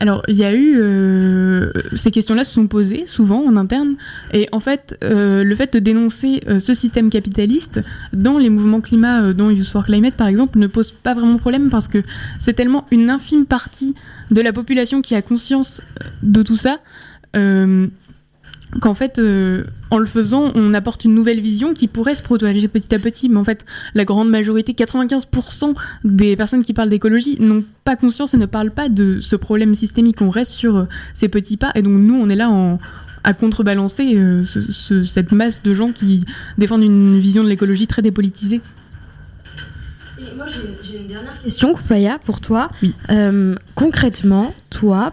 Alors, 0.00 0.22
il 0.28 0.34
y 0.34 0.44
a 0.44 0.52
eu. 0.54 0.74
euh, 0.76 1.70
ces 1.94 2.10
questions-là 2.10 2.44
se 2.44 2.52
sont 2.52 2.66
posées 2.66 3.04
souvent 3.06 3.42
en 3.46 3.56
interne. 3.56 3.94
Et 4.32 4.48
en 4.52 4.60
fait, 4.60 4.98
euh, 5.04 5.44
le 5.44 5.56
fait 5.56 5.72
de 5.72 5.78
dénoncer 5.78 6.40
euh, 6.48 6.60
ce 6.60 6.74
système 6.74 7.10
capitaliste 7.10 7.80
dans 8.12 8.36
les 8.36 8.50
mouvements 8.50 8.80
climat, 8.80 9.22
euh, 9.22 9.32
dont 9.32 9.50
Youth 9.50 9.68
for 9.68 9.84
Climate 9.84 10.14
par 10.14 10.26
exemple, 10.26 10.58
ne 10.58 10.66
pose 10.66 10.92
pas 10.92 11.14
vraiment 11.14 11.38
problème 11.38 11.70
parce 11.70 11.88
que 11.88 12.02
c'est 12.38 12.54
tellement 12.54 12.86
une 12.90 13.08
infime 13.08 13.46
partie 13.46 13.94
de 14.30 14.40
la 14.40 14.52
population 14.52 15.00
qui 15.00 15.14
a 15.14 15.22
conscience 15.22 15.80
euh, 16.02 16.08
de 16.22 16.42
tout 16.42 16.56
ça. 16.56 16.78
Qu'en 18.80 18.94
fait, 18.94 19.18
euh, 19.18 19.64
en 19.90 19.98
le 19.98 20.06
faisant, 20.06 20.50
on 20.54 20.74
apporte 20.74 21.04
une 21.04 21.14
nouvelle 21.14 21.40
vision 21.40 21.74
qui 21.74 21.86
pourrait 21.88 22.14
se 22.14 22.22
propager 22.22 22.66
petit 22.68 22.94
à 22.94 22.98
petit. 22.98 23.28
Mais 23.28 23.36
en 23.38 23.44
fait, 23.44 23.64
la 23.94 24.04
grande 24.04 24.28
majorité, 24.30 24.72
95% 24.72 25.74
des 26.04 26.36
personnes 26.36 26.62
qui 26.62 26.72
parlent 26.72 26.88
d'écologie 26.90 27.36
n'ont 27.40 27.64
pas 27.84 27.96
conscience 27.96 28.34
et 28.34 28.36
ne 28.36 28.46
parlent 28.46 28.70
pas 28.72 28.88
de 28.88 29.20
ce 29.20 29.36
problème 29.36 29.74
systémique. 29.74 30.20
On 30.22 30.30
reste 30.30 30.52
sur 30.52 30.76
euh, 30.76 30.84
ces 31.14 31.28
petits 31.28 31.56
pas. 31.56 31.72
Et 31.74 31.82
donc, 31.82 31.92
nous, 31.94 32.14
on 32.14 32.28
est 32.28 32.36
là 32.36 32.50
en, 32.50 32.78
à 33.22 33.32
contrebalancer 33.34 34.16
euh, 34.16 34.42
ce- 34.42 34.70
ce- 34.72 35.04
cette 35.04 35.32
masse 35.32 35.62
de 35.62 35.72
gens 35.74 35.92
qui 35.92 36.24
défendent 36.58 36.82
une 36.84 37.18
vision 37.18 37.42
de 37.44 37.48
l'écologie 37.48 37.86
très 37.86 38.02
dépolitisée. 38.02 38.60
Et 40.18 40.36
moi, 40.36 40.46
j'ai 40.82 40.98
une 40.98 41.06
dernière 41.06 41.38
question, 41.42 41.74
Koupaya, 41.74 42.18
pour 42.24 42.40
toi. 42.40 42.70
Euh, 43.10 43.54
concrètement, 43.74 44.54
toi, 44.70 45.12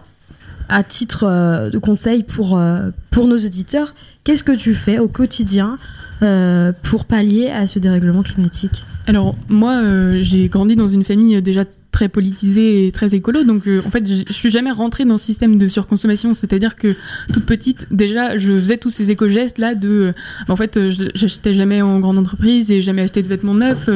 à 0.72 0.84
titre 0.84 1.26
euh, 1.26 1.70
de 1.70 1.78
conseil 1.78 2.24
pour, 2.24 2.58
euh, 2.58 2.90
pour 3.12 3.28
nos 3.28 3.36
auditeurs, 3.36 3.94
qu'est-ce 4.24 4.44
que 4.44 4.54
tu 4.54 4.74
fais 4.74 5.00
au 5.00 5.10
quotidien 5.10 5.78
euh, 6.24 6.72
pour 6.82 7.06
pallier 7.06 7.50
à 7.50 7.68
ce 7.68 7.78
dérèglement 7.78 8.24
climatique? 8.24 8.84
Alors 9.06 9.36
moi, 9.50 9.82
j'ai 10.22 10.48
grandi 10.48 10.76
dans 10.76 10.88
une 10.88 11.04
famille 11.04 11.42
déjà 11.42 11.66
très 12.02 12.10
politisée 12.10 12.88
et 12.88 12.92
très 12.92 13.14
écolo, 13.14 13.44
donc 13.44 13.68
euh, 13.68 13.80
en 13.86 13.92
fait, 13.92 14.04
je 14.08 14.34
suis 14.34 14.50
jamais 14.50 14.72
rentrée 14.72 15.06
dans 15.06 15.20
ce 15.20 15.26
système 15.26 15.60
de 15.60 15.68
surconsommation. 15.68 16.34
C'est-à-dire 16.34 16.76
que 16.76 16.96
toute 17.32 17.46
petite, 17.46 17.86
déjà, 17.92 18.40
je 18.40 18.54
faisais 18.58 18.78
tous 18.78 18.90
ces 18.90 19.12
éco-gestes 19.12 19.60
là 19.60 19.76
de, 19.76 19.88
euh, 19.88 20.12
en 20.48 20.56
fait, 20.56 20.78
euh, 20.78 20.92
j'achetais 21.14 21.54
jamais 21.54 21.84
en 21.84 22.00
grande 22.00 22.18
entreprise 22.18 22.72
et 22.72 22.82
jamais 22.82 23.04
acheté 23.04 23.22
de 23.22 23.28
vêtements 23.28 23.54
neufs. 23.54 23.88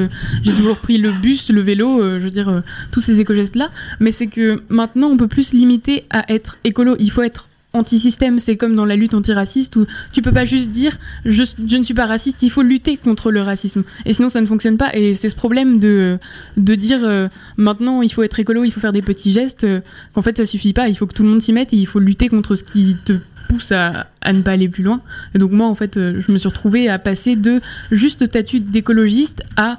j'ai 0.44 0.54
toujours 0.54 0.78
pris 0.78 1.00
le 1.00 1.13
bus, 1.13 1.50
le 1.50 1.62
vélo, 1.62 2.20
je 2.20 2.24
veux 2.24 2.30
dire, 2.30 2.62
tous 2.91 3.02
ces 3.02 3.20
éco-gestes 3.20 3.56
là. 3.56 3.70
Mais 4.00 4.12
c'est 4.12 4.28
que 4.28 4.62
maintenant, 4.70 5.08
on 5.08 5.18
peut 5.18 5.28
plus 5.28 5.50
se 5.50 5.56
limiter 5.56 6.04
à 6.12 6.32
être 6.32 6.58
écolo. 6.63 6.96
Il 7.00 7.10
faut 7.10 7.24
être 7.24 7.48
anti-système, 7.75 8.39
c'est 8.39 8.57
comme 8.57 8.75
dans 8.75 8.85
la 8.85 8.95
lutte 8.95 9.13
antiraciste 9.13 9.75
où 9.75 9.85
tu 10.11 10.21
peux 10.21 10.31
pas 10.31 10.45
juste 10.45 10.71
dire 10.71 10.97
je, 11.25 11.43
ne 11.77 11.83
suis 11.83 11.93
pas 11.93 12.05
raciste, 12.05 12.41
il 12.41 12.49
faut 12.49 12.61
lutter 12.61 12.97
contre 12.97 13.31
le 13.31 13.41
racisme. 13.41 13.83
Et 14.05 14.13
sinon 14.13 14.29
ça 14.29 14.41
ne 14.41 14.45
fonctionne 14.45 14.77
pas. 14.77 14.95
Et 14.95 15.13
c'est 15.13 15.29
ce 15.29 15.35
problème 15.35 15.79
de, 15.79 16.17
de 16.57 16.75
dire 16.75 16.99
euh, 17.03 17.27
maintenant 17.57 18.01
il 18.01 18.11
faut 18.11 18.23
être 18.23 18.39
écolo, 18.39 18.63
il 18.63 18.71
faut 18.71 18.79
faire 18.79 18.91
des 18.91 19.01
petits 19.01 19.31
gestes, 19.31 19.63
euh, 19.63 19.81
qu'en 20.13 20.21
fait 20.21 20.38
ça 20.38 20.45
suffit 20.45 20.73
pas, 20.73 20.88
il 20.88 20.95
faut 20.95 21.05
que 21.05 21.13
tout 21.13 21.23
le 21.23 21.29
monde 21.29 21.41
s'y 21.41 21.53
mette 21.53 21.73
et 21.73 21.77
il 21.77 21.88
faut 21.88 21.99
lutter 21.99 22.29
contre 22.29 22.55
ce 22.55 22.63
qui 22.63 22.95
te 23.05 23.13
pousse 23.49 23.71
à, 23.71 24.07
à 24.21 24.33
ne 24.33 24.41
pas 24.41 24.51
aller 24.51 24.69
plus 24.69 24.83
loin. 24.83 25.01
Et 25.33 25.38
donc 25.38 25.51
moi 25.51 25.67
en 25.67 25.75
fait 25.75 25.97
euh, 25.97 26.21
je 26.25 26.31
me 26.31 26.38
suis 26.38 26.47
retrouvée 26.49 26.89
à 26.89 26.99
passer 26.99 27.35
de 27.35 27.61
juste 27.91 28.25
statut 28.25 28.59
d'écologiste 28.59 29.43
à 29.57 29.77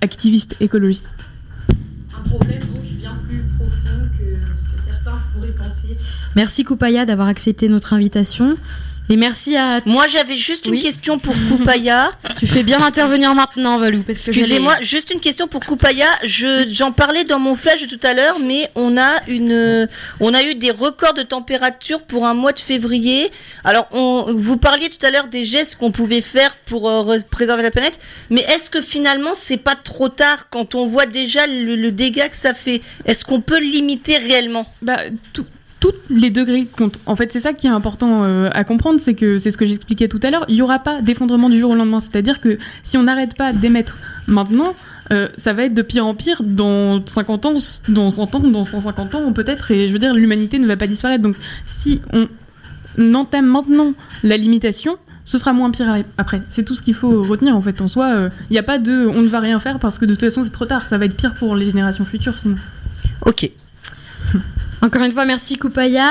activiste 0.00 0.56
écologiste. 0.58 1.14
Un 2.18 2.28
problème 2.28 2.58
donc 2.58 2.82
bien 2.98 3.16
plus 3.28 3.44
profond 3.56 4.08
que 4.18 4.63
Merci 6.36 6.64
Koupaya 6.64 7.04
d'avoir 7.04 7.28
accepté 7.28 7.68
notre 7.68 7.92
invitation. 7.92 8.56
Et 9.10 9.16
merci 9.16 9.54
à. 9.54 9.80
Moi, 9.84 10.06
j'avais 10.08 10.36
juste 10.36 10.64
une 10.66 10.80
question 10.80 11.18
pour 11.18 11.34
Koupaya. 11.48 12.10
Tu 12.38 12.46
fais 12.46 12.62
bien 12.62 12.78
d'intervenir 12.80 13.34
maintenant, 13.34 13.78
Valou. 13.78 14.02
Parce 14.02 14.22
que 14.24 14.30
Excusez-moi, 14.30 14.76
juste 14.80 15.10
une 15.12 15.20
question 15.20 15.46
pour 15.46 15.60
Koupaya. 15.64 16.06
Je, 16.24 16.66
j'en 16.72 16.90
parlais 16.90 17.24
dans 17.24 17.38
mon 17.38 17.54
flash 17.54 17.86
tout 17.86 18.00
à 18.02 18.14
l'heure, 18.14 18.38
mais 18.40 18.70
on 18.74 18.96
a 18.96 19.10
une, 19.28 19.88
on 20.20 20.32
a 20.32 20.42
eu 20.42 20.54
des 20.54 20.70
records 20.70 21.12
de 21.14 21.22
température 21.22 22.00
pour 22.02 22.26
un 22.26 22.32
mois 22.34 22.52
de 22.52 22.58
février. 22.58 23.30
Alors, 23.62 23.86
on, 23.92 24.34
vous 24.34 24.56
parliez 24.56 24.88
tout 24.88 25.04
à 25.04 25.10
l'heure 25.10 25.28
des 25.28 25.44
gestes 25.44 25.76
qu'on 25.76 25.90
pouvait 25.92 26.22
faire 26.22 26.56
pour 26.64 26.88
euh, 26.88 27.18
préserver 27.30 27.62
la 27.62 27.70
planète, 27.70 27.98
mais 28.30 28.40
est-ce 28.48 28.70
que 28.70 28.80
finalement 28.80 29.32
c'est 29.34 29.58
pas 29.58 29.76
trop 29.76 30.08
tard 30.08 30.48
quand 30.48 30.74
on 30.74 30.86
voit 30.86 31.06
déjà 31.06 31.46
le, 31.46 31.76
le 31.76 31.92
dégât 31.92 32.30
que 32.30 32.36
ça 32.36 32.54
fait? 32.54 32.80
Est-ce 33.04 33.24
qu'on 33.26 33.42
peut 33.42 33.60
limiter 33.60 34.16
réellement? 34.16 34.66
Bah, 34.82 34.96
tout- 35.34 35.46
tous 35.84 35.92
les 36.08 36.30
degrés 36.30 36.64
comptent. 36.64 36.98
En 37.04 37.14
fait, 37.14 37.30
c'est 37.30 37.40
ça 37.40 37.52
qui 37.52 37.66
est 37.66 37.70
important 37.70 38.24
euh, 38.24 38.48
à 38.54 38.64
comprendre, 38.64 38.98
c'est 39.00 39.12
que 39.12 39.36
c'est 39.36 39.50
ce 39.50 39.58
que 39.58 39.66
j'expliquais 39.66 40.08
tout 40.08 40.20
à 40.22 40.30
l'heure. 40.30 40.46
Il 40.48 40.54
n'y 40.54 40.62
aura 40.62 40.78
pas 40.78 41.02
d'effondrement 41.02 41.50
du 41.50 41.58
jour 41.60 41.72
au 41.72 41.74
lendemain. 41.74 42.00
C'est-à-dire 42.00 42.40
que 42.40 42.58
si 42.82 42.96
on 42.96 43.02
n'arrête 43.02 43.36
pas 43.36 43.52
d'émettre 43.52 43.98
maintenant, 44.26 44.74
euh, 45.12 45.28
ça 45.36 45.52
va 45.52 45.64
être 45.64 45.74
de 45.74 45.82
pire 45.82 46.06
en 46.06 46.14
pire 46.14 46.42
dans 46.42 47.04
50 47.04 47.44
ans, 47.44 47.54
dans 47.90 48.10
100 48.10 48.34
ans, 48.34 48.40
dans 48.40 48.64
150 48.64 49.14
ans 49.14 49.32
peut-être. 49.34 49.72
Et 49.72 49.88
je 49.88 49.92
veux 49.92 49.98
dire, 49.98 50.14
l'humanité 50.14 50.58
ne 50.58 50.66
va 50.66 50.78
pas 50.78 50.86
disparaître. 50.86 51.22
Donc, 51.22 51.36
si 51.66 52.00
on 52.14 52.28
entame 53.14 53.46
maintenant 53.46 53.92
la 54.22 54.38
limitation, 54.38 54.96
ce 55.26 55.36
sera 55.36 55.52
moins 55.52 55.70
pire 55.70 56.02
après. 56.16 56.40
C'est 56.48 56.62
tout 56.62 56.76
ce 56.76 56.80
qu'il 56.80 56.94
faut 56.94 57.22
retenir 57.22 57.58
en 57.58 57.60
fait. 57.60 57.82
En 57.82 57.88
soi, 57.88 58.30
il 58.48 58.52
n'y 58.52 58.58
a 58.58 58.62
pas 58.62 58.78
de 58.78 59.06
on 59.06 59.20
ne 59.20 59.28
va 59.28 59.40
rien 59.40 59.60
faire 59.60 59.78
parce 59.78 59.98
que 59.98 60.06
de 60.06 60.14
toute 60.14 60.24
façon 60.24 60.44
c'est 60.44 60.50
trop 60.50 60.64
tard. 60.64 60.86
Ça 60.86 60.96
va 60.96 61.04
être 61.04 61.16
pire 61.16 61.34
pour 61.34 61.54
les 61.54 61.66
générations 61.66 62.06
futures 62.06 62.38
sinon. 62.38 62.56
Ok. 63.26 63.50
Encore 64.84 65.02
une 65.02 65.12
fois, 65.12 65.24
merci 65.24 65.56
Koupaya. 65.56 66.10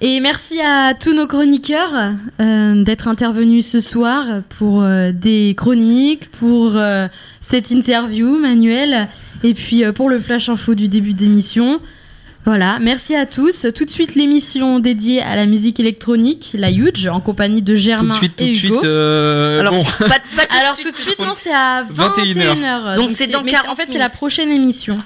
Et 0.00 0.18
merci 0.20 0.58
à 0.60 0.94
tous 0.94 1.12
nos 1.12 1.26
chroniqueurs 1.26 2.12
euh, 2.40 2.82
d'être 2.82 3.06
intervenus 3.06 3.66
ce 3.66 3.80
soir 3.80 4.24
pour 4.58 4.82
euh, 4.82 5.12
des 5.12 5.54
chroniques, 5.54 6.30
pour 6.30 6.72
euh, 6.76 7.06
cette 7.42 7.70
interview 7.70 8.38
manuelle, 8.38 9.08
et 9.42 9.52
puis 9.52 9.84
euh, 9.84 9.92
pour 9.92 10.08
le 10.08 10.18
flash 10.18 10.48
info 10.48 10.74
du 10.74 10.88
début 10.88 11.12
d'émission. 11.12 11.80
Voilà, 12.46 12.78
merci 12.80 13.14
à 13.14 13.26
tous. 13.26 13.66
Tout 13.74 13.84
de 13.84 13.90
suite, 13.90 14.14
l'émission 14.14 14.78
dédiée 14.78 15.20
à 15.22 15.36
la 15.36 15.44
musique 15.46 15.78
électronique, 15.80 16.54
la 16.58 16.70
Huge, 16.70 17.06
en 17.06 17.20
compagnie 17.20 17.60
de 17.62 17.74
Germain 17.74 18.04
Tout 18.04 18.10
de 18.10 18.14
suite, 18.16 18.36
tout 18.36 18.44
et 18.44 18.48
Hugo. 18.50 18.74
suite. 18.74 18.84
euh, 18.84 19.60
Alors, 19.60 19.72
bon. 19.74 19.82
pas, 19.98 20.06
pas 20.08 20.18
tout 20.46 20.56
Alors 20.60 20.76
de 20.76 20.82
tout 20.82 20.90
de 20.90 20.96
suite. 20.96 21.14
suite, 21.14 21.26
non, 21.26 21.32
c'est 21.36 21.52
à 21.52 21.84
21 21.90 22.54
21h. 22.54 22.96
Donc, 22.96 23.10
c'est 23.10 23.28
dans 23.28 23.42
mais 23.42 23.52
40 23.52 23.70
En 23.70 23.76
fait, 23.76 23.86
c'est 23.88 23.98
la 23.98 24.10
prochaine 24.10 24.50
émission. 24.50 24.96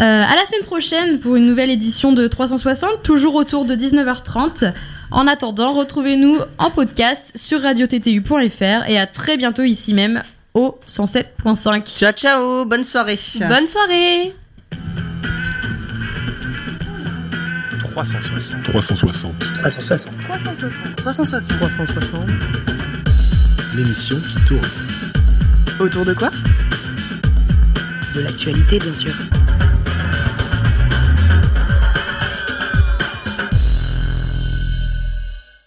Euh, 0.00 0.02
à 0.02 0.36
la 0.36 0.46
semaine 0.46 0.64
prochaine 0.64 1.18
pour 1.18 1.34
une 1.34 1.46
nouvelle 1.46 1.70
édition 1.70 2.12
de 2.12 2.28
360, 2.28 3.02
toujours 3.02 3.34
autour 3.34 3.64
de 3.64 3.74
19h30. 3.74 4.72
En 5.10 5.26
attendant, 5.26 5.72
retrouvez-nous 5.72 6.38
en 6.58 6.70
podcast 6.70 7.32
sur 7.34 7.62
radiottu.fr 7.62 8.88
et 8.88 8.98
à 8.98 9.06
très 9.06 9.36
bientôt 9.36 9.64
ici 9.64 9.94
même 9.94 10.22
au 10.54 10.78
107.5. 10.86 11.98
Ciao, 11.98 12.12
ciao, 12.12 12.64
bonne 12.64 12.84
soirée. 12.84 13.18
Bonne 13.48 13.66
soirée 13.66 14.34
360. 17.88 18.62
360. 18.62 19.38
360. 19.54 20.20
360. 20.20 20.96
360. 20.96 21.58
360. 21.58 22.22
L'émission 23.74 24.16
qui 24.16 24.44
tourne. 24.46 24.68
Autour 25.80 26.04
de 26.04 26.14
quoi? 26.14 26.30
De 28.14 28.20
l'actualité, 28.20 28.78
bien 28.78 28.94
sûr. 28.94 29.12